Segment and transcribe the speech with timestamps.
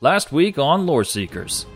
[0.00, 1.66] Last week on Lore Seekers.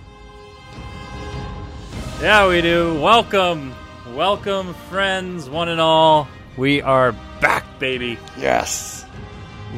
[2.20, 3.00] Yeah, we do.
[3.00, 3.74] Welcome.
[4.14, 6.28] Welcome, friends, one and all.
[6.56, 8.19] We are back, baby.
[8.37, 9.06] Yes.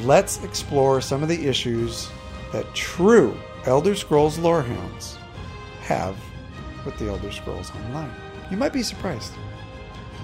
[0.02, 2.08] Let's explore some of the issues
[2.52, 5.16] that true Elder Scrolls lorehounds
[5.82, 6.16] have
[6.84, 8.10] with the Elder Scrolls Online.
[8.50, 9.32] You might be surprised.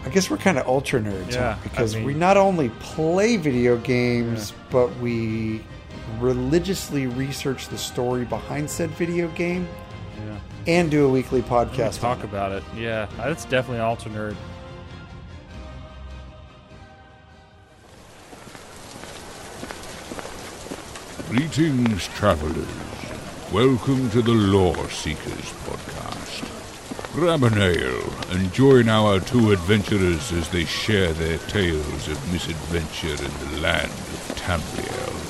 [0.04, 1.60] I guess we're kind of ultra nerds Yeah, huh?
[1.62, 5.62] because I mean- we not only play video games, but we
[6.18, 9.68] religiously research the story behind said video game
[10.26, 10.38] Yeah.
[10.66, 12.00] and do a weekly podcast.
[12.00, 12.28] Talk on it.
[12.28, 12.62] about it.
[12.76, 14.36] Yeah, that's definitely Ultra Nerd.
[21.28, 22.66] Greetings, travelers.
[23.52, 26.44] Welcome to the Lore Seekers podcast.
[27.12, 33.08] Grab an ale and join our two adventurers as they share their tales of misadventure
[33.24, 35.27] in the land of Tamriel.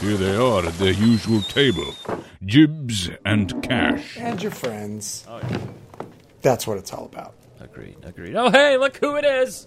[0.00, 1.94] Here they are at their usual table
[2.44, 4.16] Jibs and Cash.
[4.18, 5.24] And your friends.
[5.28, 5.58] Oh, yeah.
[6.42, 7.34] That's what it's all about.
[7.60, 8.36] Agreed, agreed.
[8.36, 9.66] Oh, hey, look who it is.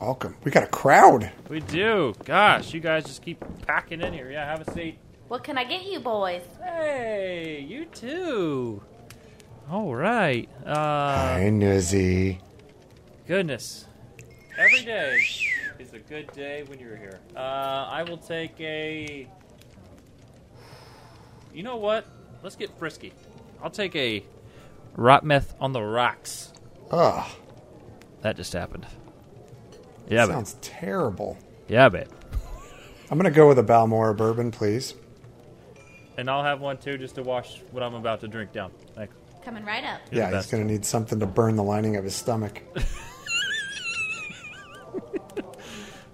[0.00, 0.36] Welcome.
[0.44, 1.30] We got a crowd.
[1.48, 2.14] We do.
[2.24, 4.30] Gosh, you guys just keep packing in here.
[4.30, 4.98] Yeah, have a seat.
[5.28, 6.42] What can I get you boys?
[6.62, 8.82] Hey, you too.
[9.70, 10.48] All right.
[10.64, 12.38] Uh, Hi, Nuzzy.
[13.26, 13.86] goodness.
[14.58, 15.57] Every day is a
[16.08, 17.20] good day when you're here.
[17.36, 19.26] Uh, I will take a.
[21.52, 22.06] You know what?
[22.42, 23.12] Let's get frisky.
[23.62, 24.24] I'll take a
[24.96, 26.52] Rotmeth on the rocks.
[26.90, 27.28] Ugh.
[28.22, 28.86] That just happened.
[30.08, 30.34] Yeah, babe.
[30.34, 31.36] Sounds terrible.
[31.68, 32.08] Yeah, babe.
[33.10, 34.94] I'm going to go with a Balmora bourbon, please.
[36.16, 38.72] And I'll have one too, just to wash what I'm about to drink down.
[38.94, 39.14] Thanks.
[39.44, 40.00] Coming right up.
[40.10, 42.60] You're yeah, he's going to need something to burn the lining of his stomach.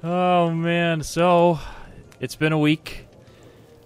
[0.06, 1.58] Oh man, so
[2.20, 3.06] it's been a week.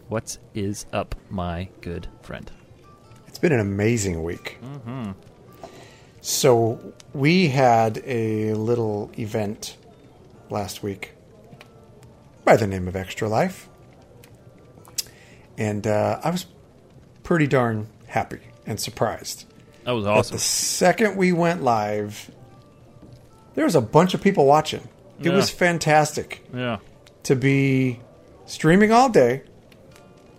[0.08, 2.50] What is up, my good friend?
[3.28, 4.58] It's been an amazing week.
[4.60, 5.12] Mm-hmm.
[6.20, 9.76] So, we had a little event
[10.50, 11.12] last week
[12.44, 13.69] by the name of Extra Life.
[15.56, 16.47] And uh, I was
[17.22, 19.44] pretty darn happy and surprised.
[19.84, 20.34] That was But awesome.
[20.34, 22.28] the second we went live,
[23.54, 24.88] there was a bunch of people watching.
[25.20, 25.34] It Yeah.
[25.36, 26.78] was fantastic Yeah.
[27.24, 28.00] to be
[28.46, 29.42] streaming all day.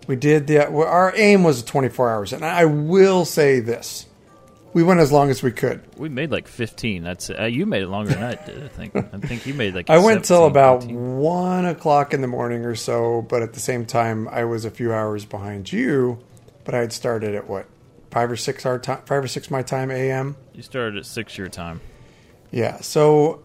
[0.06, 4.06] We did the our aim was 24 hours, and I will say this:
[4.72, 5.82] we went as long as we could.
[5.96, 7.04] We made like 15.
[7.04, 8.64] That's uh, you made it longer than I did.
[8.64, 8.96] I think.
[8.96, 9.88] I think you made like.
[9.90, 11.18] I went till about 18.
[11.18, 14.70] one o'clock in the morning or so, but at the same time, I was a
[14.70, 16.18] few hours behind you.
[16.64, 17.66] But I had started at what
[18.10, 20.34] five or six our time, five or six my time a.m.
[20.54, 21.80] You started at six your time.
[22.50, 23.42] Yeah, so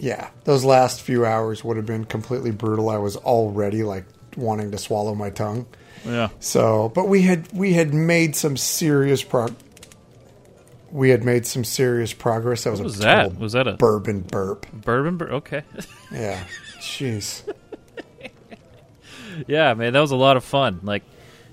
[0.00, 2.88] yeah, those last few hours would have been completely brutal.
[2.88, 4.04] I was already like
[4.36, 5.66] wanting to swallow my tongue.
[6.04, 6.30] Yeah.
[6.40, 9.54] So, but we had we had made some serious prog.
[10.90, 12.64] We had made some serious progress.
[12.64, 13.22] That was What a was that?
[13.24, 14.66] total Was that a bourbon burp?
[14.72, 15.16] bourbon?
[15.18, 15.62] Bur- okay.
[16.12, 16.42] Yeah,
[16.80, 17.42] jeez.
[19.46, 20.80] yeah, man, that was a lot of fun.
[20.82, 21.02] Like,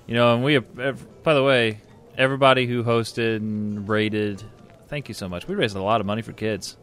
[0.06, 0.56] you know, and we.
[0.56, 1.80] ev- By the way,
[2.16, 4.42] everybody who hosted and rated,
[4.88, 5.46] thank you so much.
[5.46, 6.76] We raised a lot of money for kids.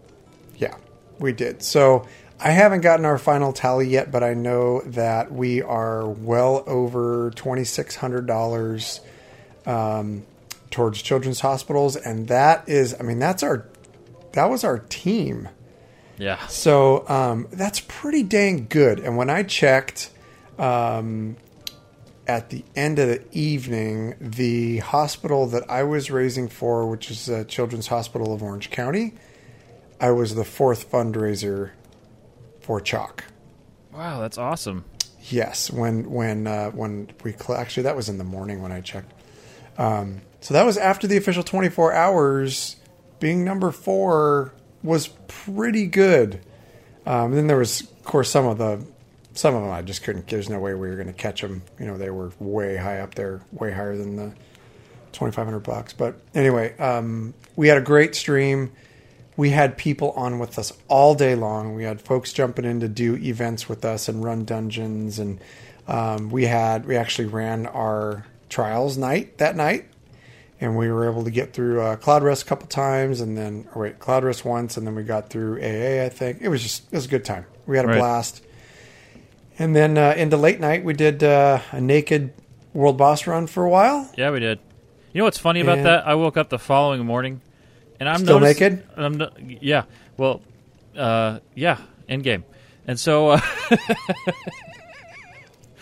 [0.57, 0.75] Yeah,
[1.19, 1.63] we did.
[1.63, 2.07] So
[2.39, 7.31] I haven't gotten our final tally yet, but I know that we are well over
[7.35, 8.99] twenty six hundred dollars
[9.65, 10.25] um,
[10.69, 13.65] towards children's hospitals, and that is, I mean, that's our
[14.33, 15.47] that was our team.
[16.17, 16.45] Yeah.
[16.47, 18.99] So um, that's pretty dang good.
[18.99, 20.09] And when I checked
[20.57, 21.37] um,
[22.27, 27.29] at the end of the evening, the hospital that I was raising for, which is
[27.29, 29.13] uh, Children's Hospital of Orange County,
[29.99, 31.71] I was the fourth fundraiser
[32.61, 33.23] for CHOC.
[33.93, 34.85] Wow, that's awesome.
[35.29, 38.81] Yes, when when uh, when we cl- actually that was in the morning when I
[38.81, 39.13] checked.
[39.77, 42.75] Um, so that was after the official 24 hours.
[43.19, 44.53] Being number four
[44.83, 46.41] was pretty good.
[47.05, 48.85] Um, then there was, of course, some of the
[49.33, 50.27] some of them I just couldn't.
[50.27, 51.63] There's no way we were going to catch them.
[51.79, 54.33] You know, they were way high up there, way higher than the
[55.11, 55.93] 2,500 bucks.
[55.93, 58.71] But anyway, um, we had a great stream.
[59.37, 61.75] We had people on with us all day long.
[61.75, 65.39] We had folks jumping in to do events with us and run dungeons, and
[65.87, 69.85] um, we had we actually ran our trials night that night,
[70.61, 73.81] and we were able to get through uh, Cloudrest a couple times, and then or
[73.83, 76.05] wait, Cloudrest once, and then we got through AA.
[76.05, 77.45] I think it was just it was a good time.
[77.67, 77.97] We had a Right.
[77.99, 78.41] blast,
[79.59, 82.31] and then uh, into late night we did uh, a naked
[82.73, 84.09] world boss run for a while.
[84.17, 84.59] Yeah, we did.
[85.13, 86.07] You know what's funny about And- that?
[86.07, 87.41] I woke up the following morning,
[87.99, 88.87] and I'm Still notice- naked?
[88.97, 89.83] I'm no- yeah.
[90.17, 90.41] Well,
[90.97, 91.77] uh, yeah,
[92.07, 92.43] in game,
[92.87, 93.41] and so uh,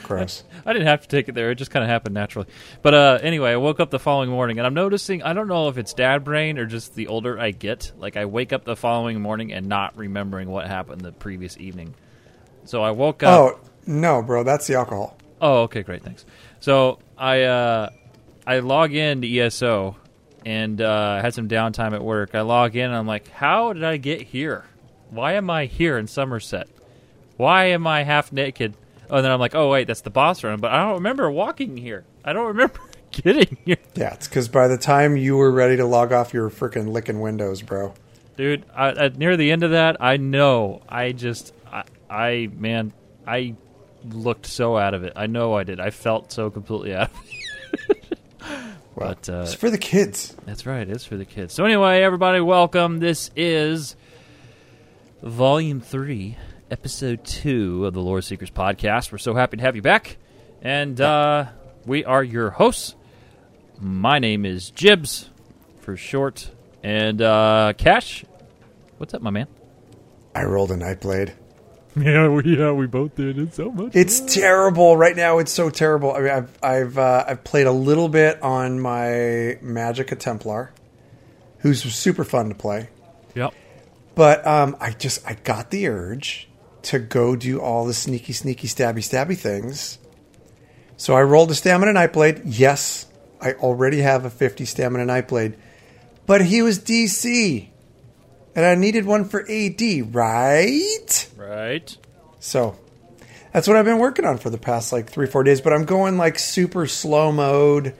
[0.03, 0.43] Gross.
[0.65, 1.51] I didn't have to take it there.
[1.51, 2.47] It just kind of happened naturally.
[2.81, 5.69] But uh, anyway, I woke up the following morning and I'm noticing, I don't know
[5.69, 7.93] if it's dad brain or just the older I get.
[7.97, 11.93] Like, I wake up the following morning and not remembering what happened the previous evening.
[12.65, 13.29] So I woke up.
[13.39, 15.17] Oh no, bro, that's the alcohol.
[15.41, 16.25] Oh, okay, great, thanks.
[16.59, 17.89] So I uh,
[18.45, 19.95] I log in to ESO
[20.45, 22.35] and uh, had some downtime at work.
[22.35, 24.65] I log in and I'm like, how did I get here?
[25.09, 26.65] Why am I here in Summerset?
[27.37, 28.75] Why am I half naked?
[29.09, 30.59] Oh, and then I'm like, oh wait, that's the boss room.
[30.59, 32.03] But I don't remember walking here.
[32.25, 32.79] I don't remember
[33.11, 36.41] getting here, Yeah, it's because by the time you were ready to log off, you
[36.41, 37.93] were freaking licking windows, bro.
[38.37, 38.65] dude.
[38.75, 40.81] I, at near the end of that, I know.
[40.89, 42.91] I just, I, I man,
[43.27, 43.55] I
[44.09, 45.13] looked so out of it.
[45.15, 45.79] I know I did.
[45.79, 48.17] I felt so completely out of it.
[48.95, 50.35] Well, But, uh, it's for the kids.
[50.45, 50.87] That's right.
[50.87, 51.53] It's for the kids.
[51.53, 52.99] So anyway, everybody, welcome.
[52.99, 53.95] This is
[55.21, 56.37] Volume Three,
[56.69, 59.11] Episode Two of the Lore Seekers podcast.
[59.11, 60.17] We're so happy to have you back,
[60.61, 61.47] and uh,
[61.85, 62.95] we are your hosts.
[63.79, 65.29] My name is Jibs,
[65.79, 66.51] for short,
[66.83, 68.25] and uh, Cash.
[68.97, 69.47] What's up, my man?
[70.35, 71.33] I rolled a night blade.
[72.03, 73.95] Yeah, we yeah we both did it so much.
[73.95, 75.37] It's terrible right now.
[75.37, 76.11] It's so terrible.
[76.11, 80.71] I mean, I've I've uh, I've played a little bit on my Magicka Templar,
[81.59, 82.89] who's super fun to play.
[83.35, 83.53] Yep.
[84.15, 86.49] But um, I just I got the urge
[86.83, 89.99] to go do all the sneaky, sneaky, stabby, stabby things.
[90.97, 92.41] So I rolled a stamina nightblade.
[92.45, 93.05] Yes,
[93.39, 95.57] I already have a fifty stamina nightblade,
[96.25, 97.69] but he was DC,
[98.55, 101.29] and I needed one for AD, right?
[101.37, 101.97] Right.
[102.39, 102.77] So
[103.51, 105.61] that's what I've been working on for the past like three, four days.
[105.61, 107.95] But I'm going like super slow mode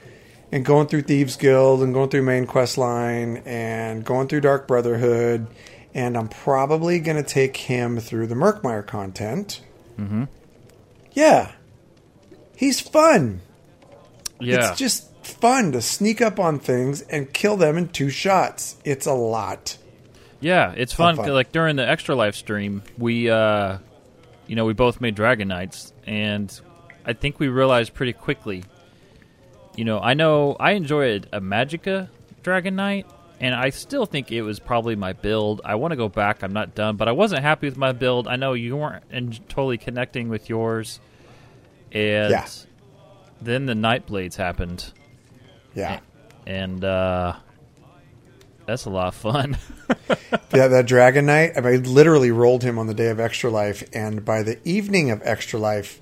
[0.51, 4.67] and going through Thieves Guild and going through main quest line and going through Dark
[4.67, 5.47] Brotherhood.
[5.93, 9.61] And I'm probably going to take him through the Murkmire content.
[9.97, 10.25] Mm-hmm.
[11.11, 11.51] Yeah.
[12.55, 13.41] He's fun.
[14.39, 14.71] Yeah.
[14.71, 18.75] It's just fun to sneak up on things and kill them in two shots.
[18.83, 19.77] It's a lot.
[20.43, 21.15] Yeah, it's fun.
[21.15, 21.29] fun.
[21.29, 23.77] Like during the extra life stream, we, uh,
[24.47, 26.59] you know, we both made Dragon Knights, and
[27.05, 28.63] I think we realized pretty quickly.
[29.77, 32.09] You know, I know I enjoyed a Magicka
[32.43, 33.07] Dragon Knight,
[33.39, 35.61] and I still think it was probably my build.
[35.63, 36.43] I want to go back.
[36.43, 38.27] I'm not done, but I wasn't happy with my build.
[38.27, 40.99] I know you weren't en- totally connecting with yours,
[41.91, 42.45] and Yeah.
[43.41, 44.91] then the Night Blades happened,
[45.73, 46.01] Yeah.
[46.45, 47.33] and uh,
[48.65, 49.57] that's a lot of fun.
[50.53, 53.49] Yeah, that Dragon Knight, I, mean, I literally rolled him on the day of Extra
[53.49, 55.99] Life, and by the evening of Extra Life,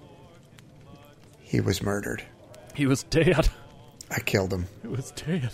[1.39, 2.23] he was murdered.
[2.75, 3.47] he was dead.
[4.09, 4.67] I killed him.
[4.83, 5.51] It was dead.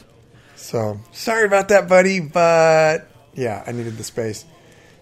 [0.55, 4.45] So sorry about that, buddy, but yeah, I needed the space.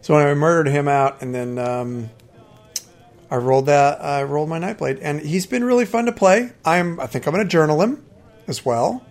[0.01, 2.09] So when I murdered him out, and then um,
[3.31, 4.03] I rolled that.
[4.03, 6.51] I rolled my Nightblade, and he's been really fun to play.
[6.65, 6.99] I'm.
[6.99, 8.05] I think I'm going to journal him
[8.47, 9.05] as well.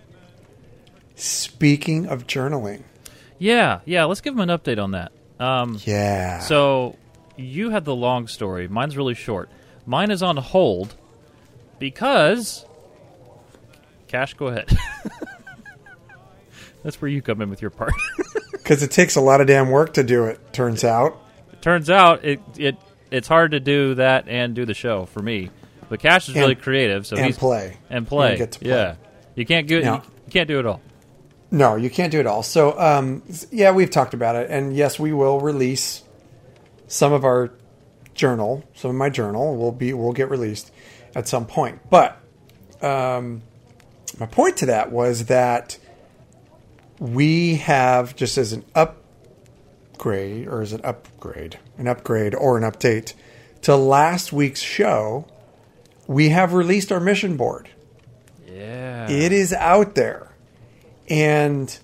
[1.16, 2.82] Speaking of journaling,
[3.38, 4.04] Yeah, yeah.
[4.04, 5.12] Let's give him an update on that.
[5.38, 6.40] Um, yeah.
[6.40, 6.96] so
[7.36, 8.68] you had the long story.
[8.68, 9.48] Mine's really short.
[9.86, 10.94] Mine is on hold
[11.78, 12.64] because
[14.08, 14.34] Cash.
[14.34, 14.68] Go ahead.
[16.82, 17.92] That's where you come in with your part.
[18.52, 20.52] because it takes a lot of damn work to do it.
[20.52, 21.20] Turns out.
[21.52, 22.76] It Turns out it it
[23.10, 25.50] it's hard to do that and do the show for me.
[25.88, 27.76] But Cash is And- really creative, so and he's play.
[27.90, 28.30] and play.
[28.30, 28.68] And get to play.
[28.70, 28.94] Yeah,
[29.34, 29.84] you can't do it.
[29.84, 30.80] Now- you can't do it all.
[31.54, 32.42] No, you can't do it all.
[32.42, 36.02] So, um, yeah, we've talked about it, and yes, we will release
[36.88, 37.52] some of our
[38.12, 38.64] journal.
[38.74, 40.72] Some of my journal will be will get released
[41.14, 41.78] at some point.
[41.88, 42.18] But
[42.82, 43.42] um,
[44.18, 45.78] my point to that was that
[46.98, 53.14] we have just as an upgrade, or as an upgrade, an upgrade or an update
[53.62, 55.24] to last week's show,
[56.08, 57.68] we have released our mission board.
[58.44, 60.33] Yeah, It is out there.
[61.08, 61.76] And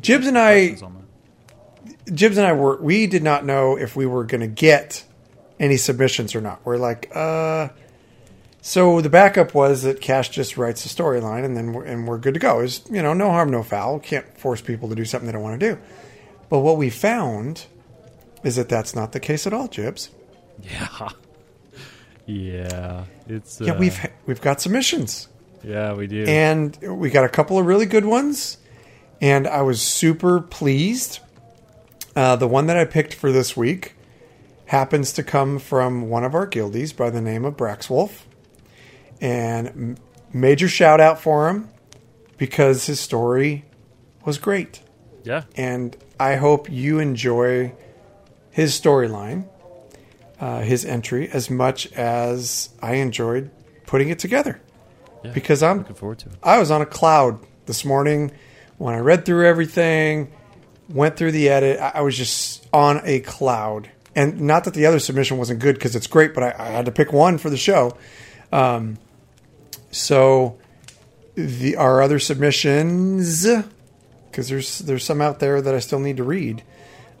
[0.00, 2.14] Jibs and I Questions on that?
[2.14, 5.04] Jibs and I were we did not know if we were going to get
[5.60, 6.60] any submissions or not.
[6.64, 7.68] We're like, uh
[8.60, 12.18] so the backup was that Cash just writes the storyline and then we're, and we're
[12.18, 12.60] good to go.
[12.60, 13.98] Is you know no harm no foul.
[13.98, 15.80] Can't force people to do something they don't want to do.
[16.48, 17.66] But what we found
[18.44, 20.10] is that that's not the case at all, Jibs.
[20.60, 21.10] Yeah,
[22.26, 23.04] yeah.
[23.28, 25.28] It's Yeah, uh, we've we've got submissions.
[25.62, 26.24] Yeah we do.
[26.24, 28.58] and we got a couple of really good ones
[29.20, 31.20] and i was super pleased.
[32.16, 33.94] Uh, the one that i picked for this week
[34.66, 38.22] happens to come from one of our guildies by the name of braxwolf.
[39.20, 39.98] And
[40.32, 41.70] major shout out for him
[42.36, 43.64] because his story
[44.24, 44.82] was great.
[45.24, 47.72] Yeah, and i hope you enjoy
[48.50, 49.46] his storyline
[50.40, 53.50] uh, his entry as much as i enjoyed
[53.86, 54.60] putting it together
[55.24, 56.36] Yeah, because I'm looking forward to it.
[56.42, 58.32] I was on a cloud this morning
[58.78, 60.32] when I read through everything,
[60.88, 61.80] went through the edit.
[61.80, 63.90] I I was just on a cloud.
[64.14, 66.86] And not that the other submission wasn't good because it's great, but I, I had
[66.86, 67.96] to pick one for the show.
[68.50, 68.98] Um,
[69.90, 70.58] so
[71.34, 73.46] the our other submissions,
[74.30, 76.62] because there's there's some out there that I still need to read.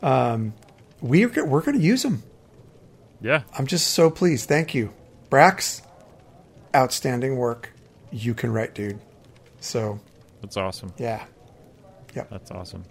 [0.02, 0.54] Um,
[1.00, 2.22] we're we're going to use them.
[3.20, 4.48] Yeah, I'm just so pleased.
[4.48, 4.92] Thank you,
[5.30, 5.82] Brax.
[6.74, 7.72] Outstanding work.
[8.10, 9.00] You can write, dude.
[9.60, 10.00] So
[10.40, 10.92] that's awesome.
[10.98, 11.24] yeah,
[12.14, 12.24] Yeah.
[12.30, 12.84] That's awesome.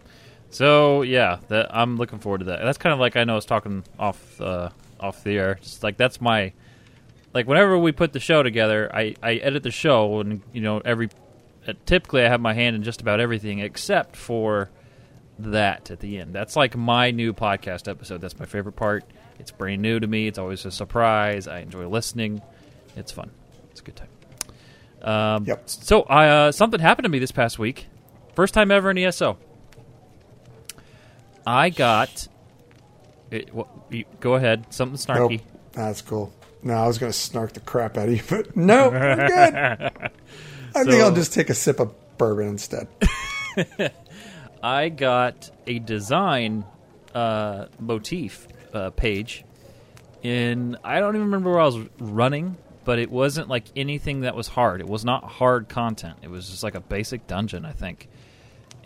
[0.49, 2.61] So yeah, that I'm looking forward to that.
[2.61, 4.69] That's kind of like I know I was talking off uh,
[4.99, 5.55] off the air.
[5.61, 6.53] Just like that's my
[7.33, 10.81] like whenever we put the show together, I I edit the show and you know
[10.83, 11.09] every
[11.67, 14.69] uh, typically I have my hand in just about everything except for
[15.39, 16.33] that at the end.
[16.33, 18.21] That's like my new podcast episode.
[18.21, 19.03] That's my favorite part.
[19.39, 20.27] It's brand new to me.
[20.27, 21.47] It's always a surprise.
[21.47, 22.41] I enjoy listening.
[22.95, 23.29] It's fun.
[23.69, 24.09] It's a good time.
[25.01, 25.63] Um, Yep.
[25.69, 27.87] So uh, something happened to me this past week.
[28.35, 29.37] First time ever in ESO.
[31.45, 32.27] I got.
[33.31, 34.65] It, wha- you- go ahead.
[34.73, 35.29] Something snarky.
[35.39, 35.41] Nope.
[35.73, 36.33] That's cool.
[36.63, 39.31] No, I was going to snark the crap out of you, but no, I'm good.
[40.75, 42.87] I think I'll just take a sip of bourbon instead.
[44.63, 46.65] I got a design
[47.13, 49.45] uh, motif uh, page,
[50.23, 52.57] and I don't even remember where I was running,
[52.87, 54.79] but it wasn't like anything that was hard.
[54.79, 56.19] It was not hard content.
[56.21, 58.07] It was just like a basic dungeon, I think.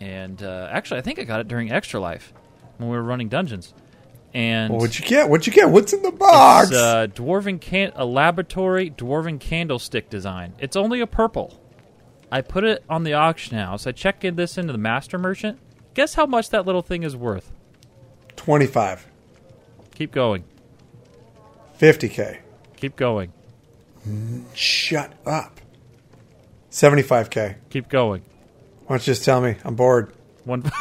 [0.00, 2.34] And uh, actually, I think I got it during Extra Life
[2.78, 3.72] when we were running dungeons.
[4.34, 5.28] And Well, what'd you get?
[5.28, 5.70] What'd you get?
[5.70, 6.70] What's in the box?
[6.70, 10.54] it's uh, dwarven can- a laboratory dwarven candlestick design.
[10.58, 11.60] It's only a purple.
[12.28, 13.86] I put it on the auction house.
[13.86, 15.60] I checked in this into the master merchant.
[15.94, 17.52] Guess how much that little thing is worth?
[18.34, 19.06] 25,
[19.94, 20.42] Keep going.
[21.78, 22.38] 50K.
[22.74, 23.32] Keep going.
[24.54, 25.60] Shut up.
[26.70, 27.56] 75K.
[27.70, 28.22] Keep going.
[28.86, 29.56] Why don't you just tell me?
[29.64, 30.12] I'm bored.
[30.44, 30.62] One.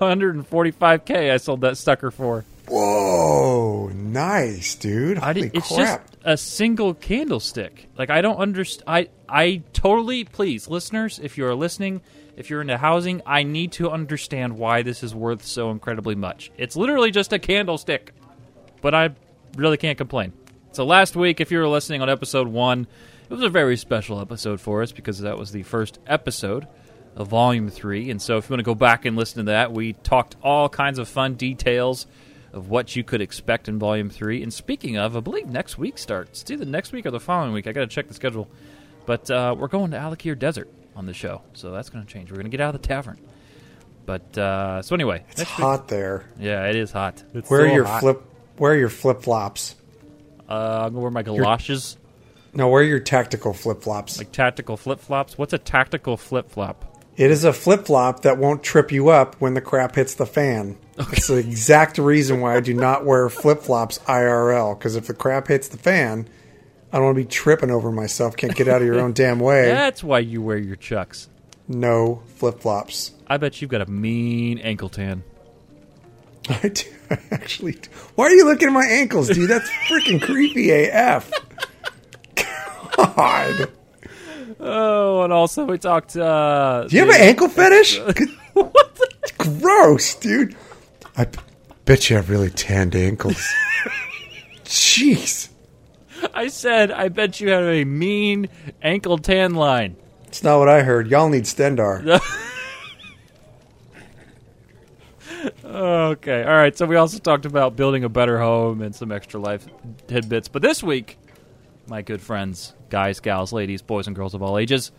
[0.00, 2.44] 145k I sold that sucker for.
[2.68, 5.18] Whoa, nice, dude.
[5.18, 6.08] I Holy did, it's crap.
[6.10, 7.88] just a single candlestick.
[7.98, 8.84] Like I don't understand.
[8.86, 12.00] I I totally please listeners, if you are listening,
[12.36, 16.50] if you're into housing, I need to understand why this is worth so incredibly much.
[16.56, 18.14] It's literally just a candlestick,
[18.80, 19.10] but I
[19.56, 20.32] really can't complain.
[20.72, 22.86] So last week, if you were listening on episode one,
[23.28, 26.66] it was a very special episode for us because that was the first episode
[27.16, 28.10] of volume three.
[28.10, 30.68] And so if you want to go back and listen to that, we talked all
[30.68, 32.06] kinds of fun details
[32.52, 34.42] of what you could expect in volume three.
[34.42, 36.42] And speaking of, I believe next week starts.
[36.42, 37.66] It's either next week or the following week.
[37.66, 38.48] I got to check the schedule.
[39.06, 42.30] But uh, we're going to Alik'r Desert on the show, so that's going to change.
[42.30, 43.18] We're going to get out of the tavern.
[44.06, 46.26] But uh, so anyway, It's next week- hot there.
[46.38, 47.22] yeah, it is hot.
[47.34, 48.00] It's Where are your hot.
[48.00, 48.22] flip?
[48.56, 49.74] Where are your flip flops?
[50.50, 51.96] Uh, I'm gonna wear my galoshes,
[52.52, 54.18] Now, where are your tactical flip flops?
[54.18, 55.38] like tactical flip flops.
[55.38, 56.86] What's a tactical flip flop?
[57.16, 60.26] It is a flip flop that won't trip you up when the crap hits the
[60.26, 60.76] fan.
[61.12, 64.78] It's the exact reason why I do not wear flip flops IRL.
[64.78, 66.26] Because if the crap hits the fan,
[66.92, 68.36] I don't want to be tripping over myself.
[68.36, 69.66] Can't get out of your own damn way.
[69.66, 71.28] That's why you wear your chucks.
[71.68, 73.12] No flip flops.
[73.26, 75.22] I bet you've got a mean ankle tan.
[76.62, 76.82] I do.
[77.10, 77.72] I actually.
[77.72, 77.88] Do.
[78.16, 79.48] Why are you looking at my ankles, dude?
[79.50, 81.30] That's freaking creepy AF.
[82.96, 83.70] God.
[84.58, 86.16] Oh, and also we talked.
[86.16, 87.98] Uh, Do you have an ankle fetish?
[88.52, 88.74] What?
[88.96, 90.54] The- Gross, dude.
[91.16, 91.38] I b-
[91.86, 93.42] bet you have really tanned ankles.
[94.64, 95.48] Jeez.
[96.34, 98.48] I said I bet you have a mean
[98.82, 99.96] ankle tan line.
[100.26, 101.08] It's not what I heard.
[101.08, 102.20] Y'all need Stendarr.
[105.64, 106.76] Okay, all right.
[106.76, 109.66] So we also talked about building a better home and some extra life
[110.06, 110.48] tidbits.
[110.48, 111.18] But this week,
[111.86, 114.92] my good friends, guys, gals, ladies, boys, and girls of all ages,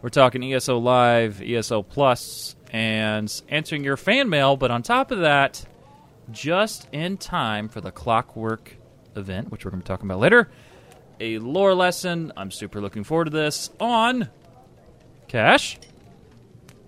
[0.00, 4.56] we're talking ESO Live, ESO Plus, and answering your fan mail.
[4.56, 5.64] But on top of that,
[6.30, 8.76] just in time for the Clockwork
[9.16, 10.48] event, which we're going to be talking about later,
[11.20, 12.32] a lore lesson.
[12.36, 14.28] I'm super looking forward to this on
[15.26, 15.78] Cash.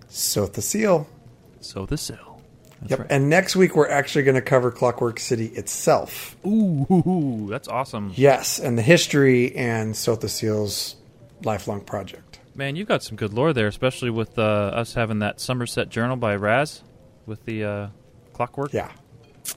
[0.07, 1.07] So the seal.
[1.61, 2.30] Sotha Sil.
[2.81, 2.99] That's Yep.
[2.99, 3.07] right.
[3.11, 6.35] And next week we're actually going to cover Clockwork City itself.
[6.45, 8.11] Ooh, that's awesome.
[8.15, 10.95] Yes, and the history and Sotha Sil's
[11.43, 12.39] lifelong project.
[12.55, 16.17] Man, you've got some good lore there, especially with uh, us having that Summerset Journal
[16.17, 16.81] by Raz
[17.25, 17.87] with the uh,
[18.33, 18.73] clockwork.
[18.73, 18.91] Yeah.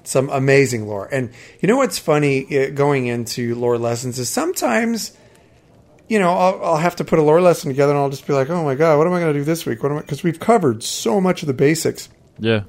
[0.04, 1.08] Some amazing lore.
[1.12, 5.16] And you know what's funny uh, going into lore lessons is sometimes,
[6.08, 8.32] you know, I'll, I'll have to put a lore lesson together and I'll just be
[8.32, 9.82] like, oh my God, what am I going to do this week?
[9.82, 10.00] What am I?
[10.02, 12.08] Because we've covered so much of the basics.
[12.38, 12.62] Yeah.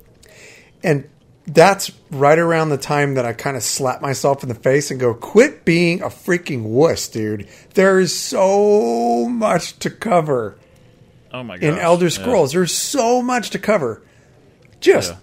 [0.85, 1.09] And
[1.47, 4.99] that's right around the time that I kind of slap myself in the face and
[4.99, 7.47] go, quit being a freaking wuss, dude.
[7.73, 10.57] There is so much to cover
[11.33, 11.67] Oh my god.
[11.67, 12.53] in Elder Scrolls.
[12.53, 14.01] There's so much to cover.
[14.79, 15.17] Just Yeah.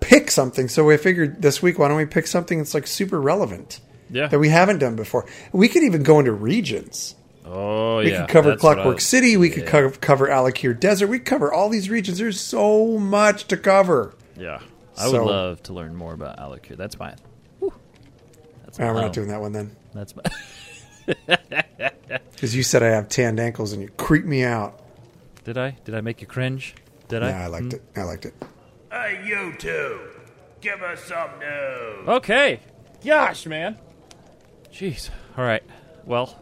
[0.00, 0.68] pick something.
[0.68, 4.28] So we figured this week, why don't we pick something that's like super relevant Yeah.
[4.28, 5.26] that we haven't done before?
[5.52, 7.14] We could even go into regions.
[7.44, 8.04] oh yeah.
[8.04, 8.20] We yeah.
[8.20, 9.36] could cover that's Clockwork City.
[9.36, 9.70] We could yeah.
[9.70, 11.08] cover, cover Alik'r Desert.
[11.08, 12.18] We could cover all these regions.
[12.18, 14.14] There's so much to cover.
[14.36, 14.60] Yeah.
[14.98, 16.76] I So- would love to learn more about Alik'r.
[16.76, 17.14] That's my.
[17.60, 17.72] whew.
[18.64, 19.76] That's Ah, we're my- not doing that one then.
[19.94, 20.22] That's my.
[22.32, 24.80] Because you said I have tanned ankles and you creep me out.
[25.44, 25.76] Did I?
[25.84, 26.74] Did I make you cringe?
[27.08, 27.30] Did I?
[27.30, 27.44] Yeah, I?
[27.44, 27.82] I liked it.
[27.96, 28.34] I liked it.
[28.92, 29.98] Hey, you two,
[30.60, 32.08] give us some news.
[32.08, 32.60] Okay.
[33.04, 33.76] Gosh, man.
[34.72, 35.10] Jeez.
[35.36, 35.62] All right.
[36.04, 36.38] Well,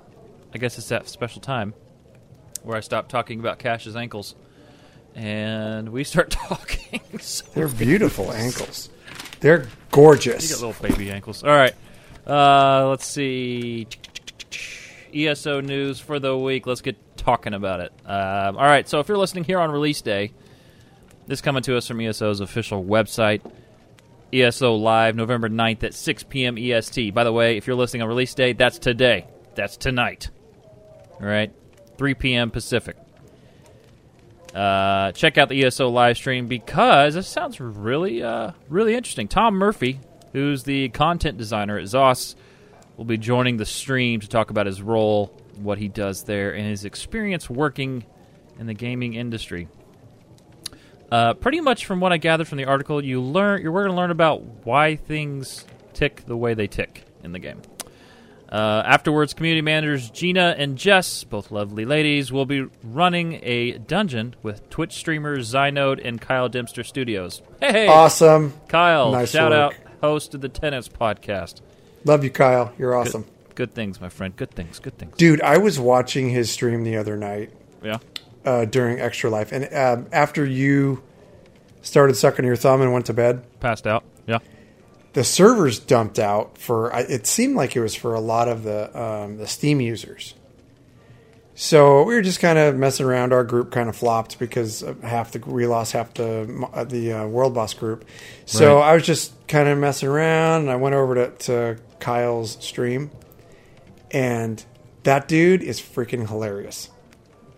[0.54, 1.72] I guess it's that special time
[2.62, 4.34] where I stop talking about Cash's ankles
[5.16, 7.00] and we start talking.
[7.18, 8.90] so They're beautiful ankles.
[9.40, 10.48] They're gorgeous.
[10.50, 11.42] You got little baby ankles.
[11.42, 11.74] All right.
[12.26, 13.88] Uh, let's see.
[15.14, 16.66] ESO news for the week.
[16.66, 17.92] Let's get talking about it.
[18.04, 18.88] Um, all right.
[18.88, 20.32] So if you're listening here on release day,
[21.26, 23.40] this coming to us from ESO's official website.
[24.32, 26.58] ESO Live, November 9th at 6 p.m.
[26.58, 27.14] EST.
[27.14, 29.26] By the way, if you're listening on release day, that's today.
[29.54, 30.30] That's tonight.
[31.20, 31.52] All right.
[31.96, 32.50] 3 p.m.
[32.50, 32.96] Pacific.
[34.56, 39.28] Uh, check out the ESO live stream because this sounds really, uh, really interesting.
[39.28, 40.00] Tom Murphy,
[40.32, 42.36] who's the content designer at ZOS,
[42.96, 46.66] will be joining the stream to talk about his role, what he does there, and
[46.66, 48.06] his experience working
[48.58, 49.68] in the gaming industry.
[51.12, 53.92] Uh, pretty much from what I gathered from the article, you learn you're going to
[53.92, 57.60] learn about why things tick the way they tick in the game.
[58.56, 64.34] Uh, afterwards, community managers Gina and Jess, both lovely ladies, will be running a dungeon
[64.42, 67.42] with Twitch streamers Zynode and Kyle Dempster Studios.
[67.60, 68.54] Hey, Awesome.
[68.68, 69.12] Kyle!
[69.12, 69.74] Nice shout work.
[69.74, 71.60] out, host of the Tennis Podcast.
[72.06, 72.72] Love you, Kyle.
[72.78, 73.26] You're awesome.
[73.56, 74.34] Good things, my friend.
[74.34, 74.78] Good things.
[74.78, 75.14] Good things.
[75.18, 77.50] Dude, I was watching his stream the other night
[77.84, 77.98] Yeah.
[78.46, 79.52] uh, during Extra Life.
[79.52, 81.02] And um, after you
[81.82, 84.02] started sucking your thumb and went to bed, Passed out.
[85.16, 89.00] The servers dumped out for it seemed like it was for a lot of the
[89.00, 90.34] um, the Steam users.
[91.54, 93.32] So we were just kind of messing around.
[93.32, 97.26] Our group kind of flopped because half the we lost half the uh, the uh,
[97.28, 98.04] World Boss group.
[98.44, 98.90] So Right.
[98.90, 103.10] I was just kind of messing around, and I went over to, to Kyle's stream,
[104.10, 104.62] and
[105.04, 106.90] that dude is freaking hilarious.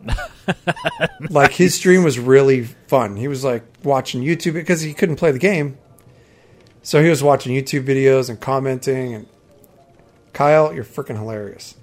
[1.31, 3.16] like his stream was really fun.
[3.16, 5.77] He was like watching YouTube because he couldn't play the game.
[6.88, 9.27] So he was watching YouTube videos and commenting and
[10.33, 11.77] Kyle, you're freaking hilarious.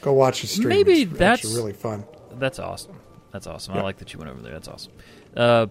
[0.00, 0.70] Go watch his stream.
[0.70, 2.04] Maybe It's that's- really fun.
[2.32, 2.98] That's awesome.
[3.30, 3.74] That's awesome.
[3.76, 4.54] I like that you went over there.
[4.54, 4.92] That's awesome.
[5.36, 5.66] Uh,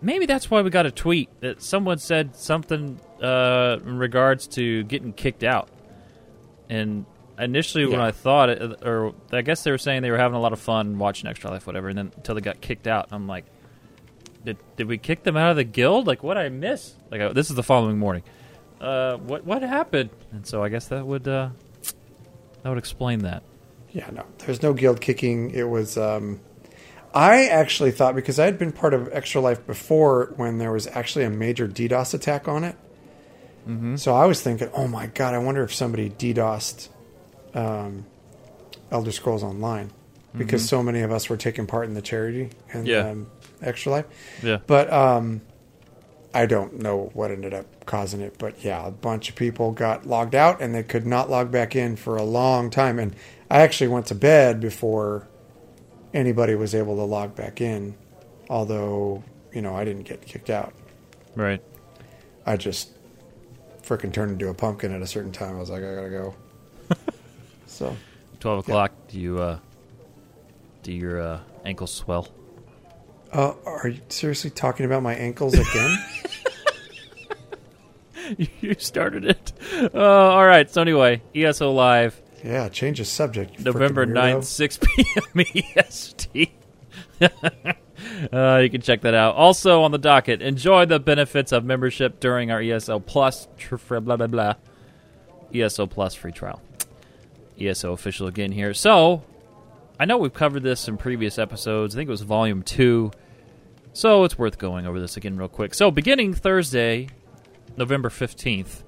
[0.00, 4.84] maybe that's why we got a tweet that someone said something uh, in regards to
[4.84, 5.68] getting kicked out.
[6.70, 7.06] And
[7.40, 10.40] initially, when I thought it, or I guess they were saying they were having a
[10.40, 13.26] lot of fun watching Extra Life, whatever, and then until they got kicked out, I'm
[13.26, 13.46] like,
[14.44, 16.06] did did we kick them out of the guild?
[16.06, 16.94] Like, what I miss?
[17.10, 18.22] Like, I, this is the following morning.
[18.80, 20.10] Uh, what what happened?
[20.32, 21.50] And so I guess that would uh,
[22.62, 23.42] that would explain that.
[23.90, 25.50] Yeah, no, there's no guild kicking.
[25.50, 25.96] It was.
[25.98, 26.40] Um,
[27.14, 30.86] I actually thought because I had been part of Extra Life before when there was
[30.86, 32.74] actually a major DDoS attack on it.
[33.68, 33.96] Mm-hmm.
[33.96, 36.88] So I was thinking, oh my god, I wonder if somebody DDoSed
[37.54, 38.06] um,
[38.90, 39.90] Elder Scrolls Online
[40.36, 43.10] because so many of us were taking part in the charity and Yeah.
[43.10, 43.30] um,
[43.62, 44.06] Extra Life.
[44.42, 44.58] Yeah.
[44.66, 45.40] But um,
[46.34, 48.36] I don't know what ended up causing it.
[48.38, 51.76] But yeah, a bunch of people got logged out and they could not log back
[51.76, 52.98] in for a long time.
[52.98, 53.14] And
[53.50, 55.28] I actually went to bed before
[56.14, 57.94] anybody was able to log back in.
[58.48, 59.22] Although,
[59.52, 60.74] you know, I didn't get kicked out.
[61.34, 61.62] Right.
[62.44, 62.90] I just
[63.82, 65.56] freaking turned into a pumpkin at a certain time.
[65.56, 66.34] I was like, I gotta go.
[67.66, 67.96] so,
[68.40, 68.92] Twelve o'clock.
[69.08, 69.58] Do you uh,
[70.82, 72.28] do your uh, ankles swell?
[73.32, 75.98] Uh, are you seriously talking about my ankles again?
[78.60, 79.52] you started it.
[79.94, 80.70] Uh, all right.
[80.70, 83.60] So anyway, ESO Live, yeah, change the subject.
[83.60, 85.64] November freaking 9th, 6 p.m.
[85.76, 86.50] EST.
[88.32, 89.36] uh, you can check that out.
[89.36, 94.16] Also on the docket, enjoy the benefits of membership during our ESO Plus tr- blah
[94.16, 94.54] blah blah.
[95.54, 96.60] ESO Plus free trial.
[97.60, 98.74] ESO official again here.
[98.74, 99.22] So,
[100.00, 101.94] I know we've covered this in previous episodes.
[101.94, 103.12] I think it was volume two.
[103.94, 105.74] So it's worth going over this again real quick.
[105.74, 107.08] So beginning Thursday,
[107.76, 108.82] November 15th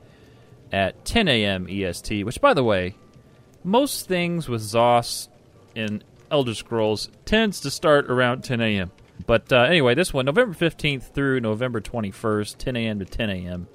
[0.73, 1.67] at 10 a.m.
[1.69, 2.97] EST, which, by the way,
[3.63, 5.29] most things with ZOS
[5.75, 8.91] in Elder Scrolls tends to start around 10 a.m.
[9.27, 12.99] But uh, anyway, this one, November 15th through November 21st, 10 a.m.
[12.99, 13.69] to 10 a.m.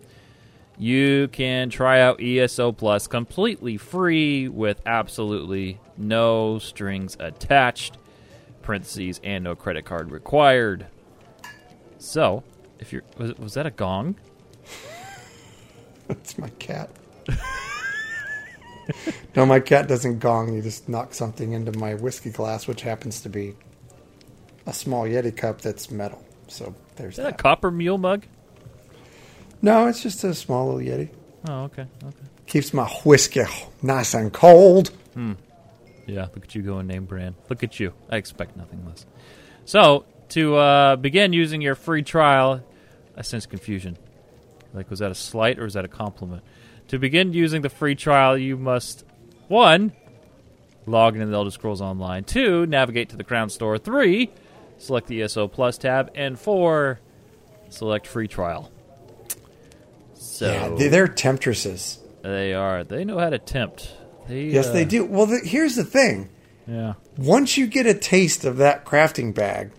[0.77, 7.97] you can try out ESO Plus completely free with absolutely no strings attached,
[8.63, 10.87] parentheses, and no credit card required.
[11.99, 12.43] So,
[12.79, 14.15] if you're was, was that a gong?
[16.07, 16.89] That's my cat.
[19.35, 20.55] no, my cat doesn't gong.
[20.55, 23.55] He just knocks something into my whiskey glass, which happens to be
[24.65, 26.23] a small Yeti cup that's metal.
[26.47, 27.39] So there's Is that that.
[27.39, 28.25] a copper mule mug?
[29.61, 31.09] no, it's just a small little Yeti.
[31.47, 32.15] Oh, okay, okay.
[32.47, 33.43] Keeps my whiskey
[33.83, 34.89] nice and cold.
[35.13, 35.33] Hmm.
[36.07, 37.35] Yeah, look at you going name brand.
[37.49, 37.93] Look at you.
[38.09, 39.05] I expect nothing less.
[39.65, 42.61] So, to uh, begin using your free trial,
[43.17, 43.97] I sense confusion.
[44.73, 46.43] Like, was that a slight or was that a compliment?
[46.89, 49.03] To begin using the free trial, you must
[49.47, 49.93] one
[50.85, 52.23] log into the Elder Scrolls Online.
[52.23, 53.77] Two, navigate to the Crown Store.
[53.77, 54.31] Three,
[54.77, 56.99] select the ESO Plus tab, and four,
[57.69, 58.71] select free trial.
[60.13, 61.99] So Yeah, they, they're temptresses.
[62.21, 62.83] they are.
[62.83, 63.91] They know how to tempt.
[64.27, 65.05] They, Yes, uh, they do.
[65.05, 66.29] Well, the, here's the thing.
[66.67, 69.71] Yeah, Once you get a taste of that crafting bag,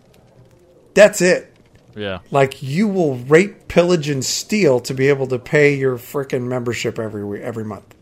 [0.95, 1.55] that's it.
[1.97, 2.19] yeah.
[2.31, 6.99] Like you will rape, pillage, and steal to be able to pay your frickin' membership
[6.99, 7.95] every every month.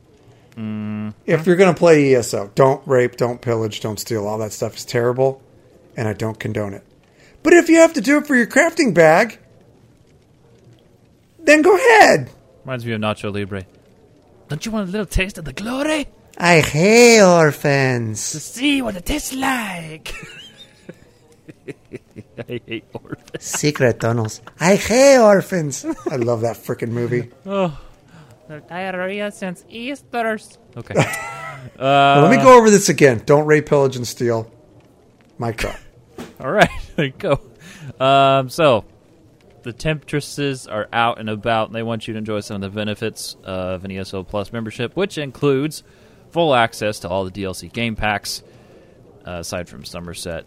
[0.52, 1.10] Mm-hmm.
[1.26, 4.26] If you're gonna play ESO, don't rape, don't pillage, don't steal.
[4.26, 5.40] All that stuff is terrible,
[5.96, 6.84] and I don't condone it.
[7.42, 9.38] But if you have to do it for your crafting bag,
[11.38, 12.30] then go ahead.
[12.64, 13.64] Reminds me of Nacho Libre.
[14.48, 16.08] Don't you want a little taste of the glory?
[16.36, 18.20] I hate orphans.
[18.20, 20.12] see what it tastes like.
[22.48, 23.44] I hate orphans.
[23.44, 24.40] Secret tunnels.
[24.60, 25.84] I hate orphans.
[26.10, 27.30] I love that freaking movie.
[27.46, 30.56] Oh, diarrhea since Easter's.
[30.74, 30.94] Okay.
[30.94, 33.20] Now, let me go over this again.
[33.26, 34.50] Don't rape, pillage, and steal.
[35.36, 35.76] My drop.
[36.40, 36.70] All right.
[36.96, 37.40] There you go.
[38.00, 38.84] Um, so,
[39.64, 42.74] the Temptresses are out and about, and they want you to enjoy some of the
[42.74, 45.82] benefits of an ESO Plus membership, which includes
[46.30, 48.42] full access to all the DLC game packs,
[49.26, 50.44] uh, aside from Summerset.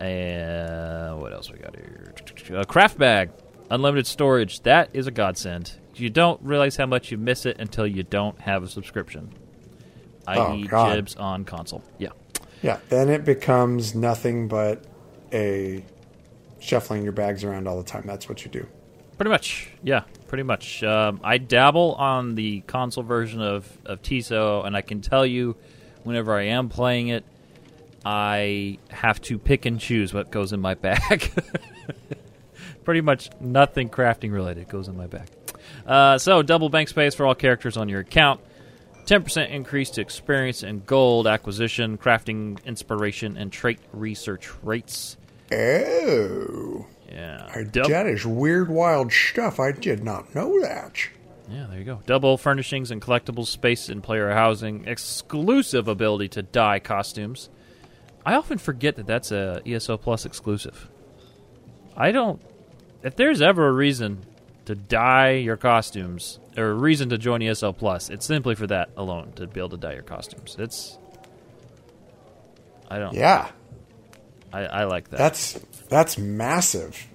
[0.00, 2.14] And what else we got here?
[2.54, 3.30] A craft bag,
[3.70, 4.60] unlimited storage.
[4.60, 5.72] That is a godsend.
[5.94, 9.32] You don't realize how much you miss it until you don't have a subscription.
[10.28, 10.94] Oh, I.e., God.
[10.94, 11.82] Jibs on console.
[11.98, 12.10] Yeah.
[12.62, 14.84] Yeah, then it becomes nothing but
[15.32, 15.84] a
[16.58, 18.04] shuffling your bags around all the time.
[18.06, 18.66] That's what you do.
[19.16, 20.82] Pretty much, yeah, pretty much.
[20.82, 25.56] Um, I dabble on the console version of of TISO, and I can tell you,
[26.02, 27.24] whenever I am playing it,
[28.08, 31.28] I have to pick and choose what goes in my bag.
[32.84, 35.28] pretty much nothing crafting related goes in my bag.
[35.84, 38.40] Uh, so double bank space for all characters on your account.
[39.06, 45.16] 10% increase to experience and gold acquisition, crafting, inspiration, and trait research rates.
[45.52, 47.48] Oh, Yeah.
[47.52, 49.58] I- Dub- that is weird, wild stuff.
[49.58, 50.94] I did not know that.
[51.50, 52.00] Yeah, there you go.
[52.06, 57.48] Double furnishings and collectibles, space and player housing, exclusive ability to dye costumes.
[58.26, 60.88] I often forget that that's a ESO Plus exclusive.
[61.96, 62.42] I don't.
[63.04, 64.26] If there's ever a reason
[64.64, 68.90] to dye your costumes, or a reason to join ESO Plus, it's simply for that
[68.96, 70.56] alone to be able to dye your costumes.
[70.58, 70.98] It's.
[72.90, 73.14] I don't.
[73.14, 73.48] Yeah,
[74.52, 75.18] I, I like that.
[75.18, 75.52] that's
[75.88, 77.06] that's massive.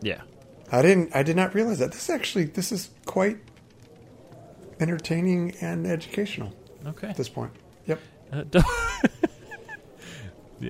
[0.00, 0.22] yeah.
[0.70, 1.16] I didn't.
[1.16, 1.90] I did not realize that.
[1.92, 3.38] This actually, this is quite
[4.78, 6.52] entertaining and educational
[6.86, 7.08] Okay.
[7.08, 7.52] at this point.
[7.86, 8.00] Yep.
[8.32, 8.44] Uh,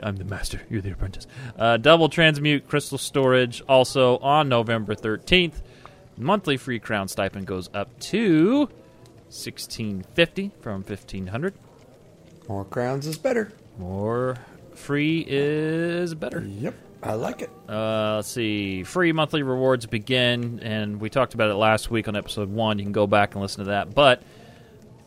[0.03, 0.61] I'm the master.
[0.69, 1.27] You're the apprentice.
[1.59, 5.63] Uh, double transmute crystal storage also on November 13th.
[6.17, 8.69] Monthly free crown stipend goes up to
[9.29, 11.55] 1650 from 1500.
[12.49, 13.53] More crowns is better.
[13.79, 14.37] More
[14.75, 16.41] free is better.
[16.41, 16.75] Yep.
[17.03, 17.51] I like it.
[17.69, 18.83] Uh, let's see.
[18.83, 22.79] Free monthly rewards begin, and we talked about it last week on episode one.
[22.79, 23.95] You can go back and listen to that.
[23.95, 24.23] But